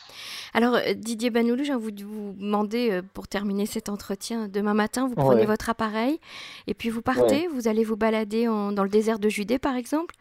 Alors, 0.54 0.78
Didier 0.96 1.28
Banoulou, 1.28 1.64
j'ai 1.64 1.74
envie 1.74 1.92
de 1.92 2.04
vous 2.04 2.34
demander, 2.38 3.02
pour 3.12 3.28
terminer 3.28 3.66
cet 3.66 3.90
entretien, 3.90 4.37
demain 4.46 4.74
matin, 4.74 5.08
vous 5.08 5.14
prenez 5.14 5.46
votre 5.46 5.70
appareil 5.70 6.20
et 6.66 6.74
puis 6.74 6.90
vous 6.90 7.02
partez, 7.02 7.48
vous 7.48 7.66
allez 7.66 7.84
vous 7.84 7.96
balader 7.96 8.46
dans 8.46 8.82
le 8.82 8.88
désert 8.88 9.18
de 9.18 9.28
Judée, 9.28 9.58
par 9.58 9.74
exemple? 9.74 10.14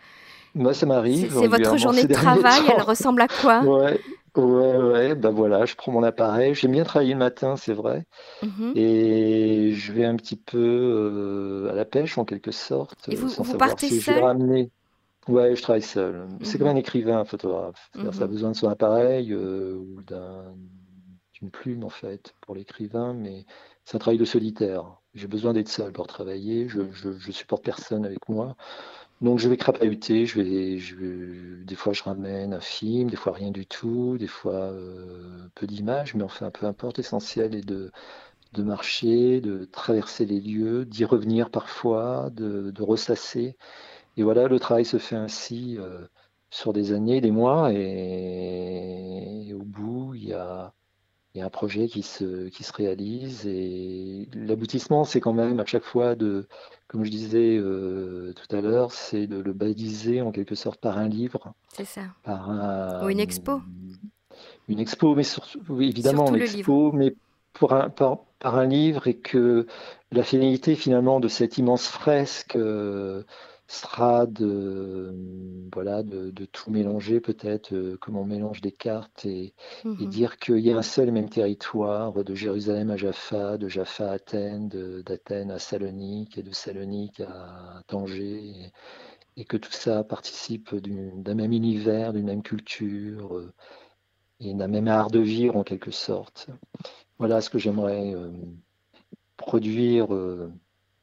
Moi, 0.58 0.74
ça 0.74 0.86
m'arrive. 0.86 1.34
C'est 1.40 1.48
votre 1.48 1.78
journée 1.78 2.04
de 2.04 2.14
travail, 2.14 2.62
elle 2.76 2.82
ressemble 2.82 3.22
à 3.22 3.28
quoi? 3.28 3.62
Ouais, 3.64 4.00
ouais, 4.36 4.78
ouais. 4.78 5.16
Ben 5.16 5.30
voilà, 5.30 5.66
je 5.66 5.76
prends 5.76 5.92
mon 5.92 6.04
appareil. 6.04 6.56
J'aime 6.56 6.72
bien 6.72 6.84
travailler 6.84 7.14
le 7.14 7.20
matin, 7.20 7.56
c'est 7.56 7.74
vrai. 7.74 8.06
Mhm. 8.42 8.74
Et 8.76 9.72
je 9.74 9.94
vais 9.94 10.06
un 10.06 10.16
petit 10.16 10.36
peu 10.36 10.58
euh, 10.58 11.72
à 11.72 11.76
la 11.76 11.86
pêche, 11.86 12.18
en 12.18 12.26
quelque 12.26 12.52
sorte. 12.52 13.08
Et 13.10 13.16
vous, 13.16 13.28
vous 13.28 13.58
partez 13.58 13.88
si 13.88 14.02
seul? 14.02 14.24
ramener... 14.24 14.70
Ouais, 15.28 15.56
je 15.58 15.62
travaille 15.62 15.82
seul. 15.82 16.26
C'est 16.42 16.58
comme 16.58 16.68
mhm. 16.68 16.76
un 16.76 16.80
écrivain, 16.80 17.20
un 17.20 17.26
photographe. 17.26 17.90
Ça 17.94 18.02
a 18.02 18.26
mhm. 18.26 18.32
besoin 18.32 18.52
de 18.52 18.56
son 18.56 18.70
appareil 18.70 19.34
euh, 19.34 19.76
ou 19.76 20.02
d'une 21.40 21.52
plume, 21.52 21.84
en 21.84 21.90
fait, 21.90 22.34
pour 22.42 22.56
l'écrivain, 22.56 23.14
mais 23.14 23.46
c'est 23.86 23.96
un 23.96 24.00
travail 24.00 24.18
de 24.18 24.26
solitaire. 24.26 25.00
J'ai 25.14 25.28
besoin 25.28 25.54
d'être 25.54 25.70
seul 25.70 25.92
pour 25.92 26.08
travailler. 26.08 26.68
Je, 26.68 27.32
supporte 27.32 27.64
personne 27.64 28.06
avec 28.06 28.28
moi. 28.30 28.56
Donc 29.22 29.40
je 29.40 29.50
vais 29.50 29.58
crapahuter, 29.58 30.26
je 30.28 30.42
vais, 30.42 31.64
des 31.66 31.76
fois 31.76 31.92
je 31.94 32.04
ramène 32.04 32.54
un 32.54 32.60
film, 32.60 33.10
des 33.10 33.16
fois 33.16 33.34
rien 33.34 33.50
du 33.50 33.66
tout, 33.66 34.18
des 34.20 34.28
fois 34.28 34.54
euh, 34.54 35.48
peu 35.56 35.66
d'images, 35.66 36.14
mais 36.14 36.24
enfin 36.24 36.52
peu 36.52 36.68
importe, 36.68 36.98
l'essentiel 36.98 37.56
est 37.56 37.66
de, 37.66 37.92
marcher, 38.58 39.42
de 39.42 39.66
traverser 39.66 40.26
les 40.26 40.40
lieux, 40.40 40.86
d'y 40.86 41.06
revenir 41.06 41.50
parfois, 41.50 42.30
de, 42.32 42.72
de, 42.72 42.84
ressasser. 42.84 43.58
Et 44.18 44.24
voilà, 44.24 44.48
le 44.48 44.60
travail 44.60 44.86
se 44.86 44.98
fait 44.98 45.16
ainsi 45.16 45.78
euh, 45.80 46.08
sur 46.50 46.74
des 46.74 46.94
années, 46.94 47.22
des 47.22 47.32
mois, 47.32 47.72
et 47.74 49.54
au 49.54 49.64
bout, 49.64 50.14
il 50.16 50.26
y 50.30 50.34
a, 50.34 50.74
il 51.38 51.42
y 51.42 51.44
a 51.44 51.46
un 51.46 51.52
projet 51.52 51.88
qui 51.88 52.02
se, 52.02 52.50
qui 52.50 52.64
se 52.64 52.74
réalise 52.74 53.46
et 53.46 54.28
l'aboutissement, 54.34 55.04
c'est 55.04 55.20
quand 55.20 55.34
même 55.34 55.60
à 55.60 55.66
chaque 55.68 55.84
fois 55.84 56.16
de, 56.16 56.48
comme 56.88 57.04
je 57.04 57.12
disais 57.12 57.58
euh, 57.58 58.34
tout 58.34 58.56
à 58.56 58.60
l'heure, 58.60 58.92
c'est 58.92 59.28
de 59.28 59.38
le 59.38 59.54
baliser 59.54 60.24
en 60.24 60.32
quelque 60.32 60.56
sorte 60.56 60.82
par 60.82 60.98
un 60.98 61.08
livre. 61.08 61.54
C'est 61.74 61.86
ça. 61.86 62.02
Par 62.24 63.04
Ou 63.04 63.10
une 63.10 63.20
expo. 63.20 63.62
Une 64.68 64.80
expo, 64.80 65.14
mais 65.14 65.22
surtout, 65.22 65.60
évidemment, 65.80 66.34
une 66.34 66.42
expo, 66.42 66.92
mais 66.92 67.14
pour 67.54 67.74
un, 67.74 67.92
par, 67.92 68.18
un 68.42 68.66
livre 68.66 69.08
et 69.08 69.18
que 69.18 69.68
la 70.12 70.24
finalité 70.24 70.74
finalement 70.74 71.20
de 71.20 71.28
cette 71.28 71.60
immense 71.60 71.88
fresque. 71.88 72.56
Euh, 72.56 73.22
sera 73.68 74.26
de, 74.26 75.14
voilà, 75.74 76.04
de, 76.04 76.46
tout 76.46 76.72
mélanger 76.72 77.20
peut-être, 77.20 77.74
euh, 77.74 77.98
comme 77.98 78.16
on 78.16 78.26
mélange 78.26 78.62
des 78.62 78.72
cartes 78.72 79.26
et, 79.26 79.54
mmh 79.84 80.06
dire 80.08 80.38
qu'il 80.38 80.60
y 80.60 80.72
a 80.72 80.78
un 80.78 80.82
seul 80.82 81.10
et 81.10 81.12
même 81.12 81.30
territoire, 81.30 82.24
de 82.24 82.36
Jérusalem 82.36 82.92
à 82.92 82.98
Jaffa, 82.98 83.58
de 83.58 83.68
Jaffa 83.68 84.12
à 84.12 84.14
Athènes, 84.14 84.70
d'Athènes 85.06 85.52
à 85.52 85.60
Salonique 85.60 86.38
et 86.38 86.44
de 86.44 86.54
Salonique 86.54 87.20
à 87.22 87.82
Tanger. 87.88 88.72
et 89.36 89.46
que 89.46 89.58
tout 89.58 89.72
ça 89.72 90.04
participe 90.04 90.74
d'un 90.76 91.36
même 91.36 91.54
univers, 91.54 92.14
d'une 92.14 92.26
même 92.26 92.42
culture 92.42 93.36
euh, 93.36 93.54
et 94.40 94.54
d'un 94.54 94.68
même 94.68 94.88
art 94.88 95.12
de 95.12 95.20
vivre 95.20 95.58
en 95.58 95.64
quelque 95.64 95.92
sorte. 95.92 96.48
Voilà 97.20 97.42
ce 97.42 97.50
que 97.50 97.58
j'aimerais 97.58 98.14
euh, 98.14 98.32
produire 99.36 100.14
euh, 100.14 100.52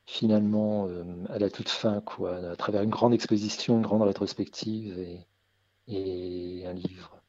finalement 0.06 0.88
à 1.30 1.38
la 1.38 1.50
toute 1.50 1.68
fin, 1.68 2.00
quoi, 2.00 2.36
à 2.36 2.56
travers 2.56 2.82
une 2.82 2.90
grande 2.90 3.14
exposition, 3.14 3.76
une 3.76 3.82
grande 3.82 4.02
rétrospective 4.02 4.98
et, 4.98 5.26
et 5.88 6.66
un 6.66 6.72
livre. 6.72 7.20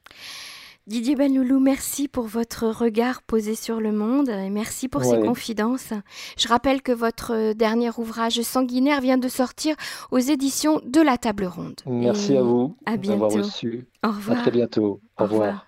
Didier 0.86 1.16
Benloulou, 1.16 1.58
merci 1.58 2.06
pour 2.06 2.26
votre 2.26 2.68
regard 2.68 3.22
posé 3.22 3.56
sur 3.56 3.80
le 3.80 3.90
monde 3.90 4.28
et 4.28 4.50
merci 4.50 4.86
pour 4.86 5.02
ces 5.02 5.18
confidences. 5.18 5.92
Je 6.38 6.46
rappelle 6.46 6.80
que 6.80 6.92
votre 6.92 7.54
dernier 7.54 7.90
ouvrage 7.98 8.40
sanguinaire 8.42 9.00
vient 9.00 9.18
de 9.18 9.26
sortir 9.26 9.74
aux 10.12 10.18
éditions 10.18 10.80
de 10.84 11.00
la 11.00 11.18
Table 11.18 11.46
Ronde. 11.46 11.80
Merci 11.86 12.36
à 12.36 12.42
vous. 12.42 12.76
À 12.86 12.96
bientôt. 12.96 13.26
Reçu. 13.26 13.88
Au 14.04 14.10
revoir. 14.10 14.38
À 14.38 14.42
très 14.42 14.52
bientôt. 14.52 15.00
Au, 15.18 15.24
revoir. 15.24 15.66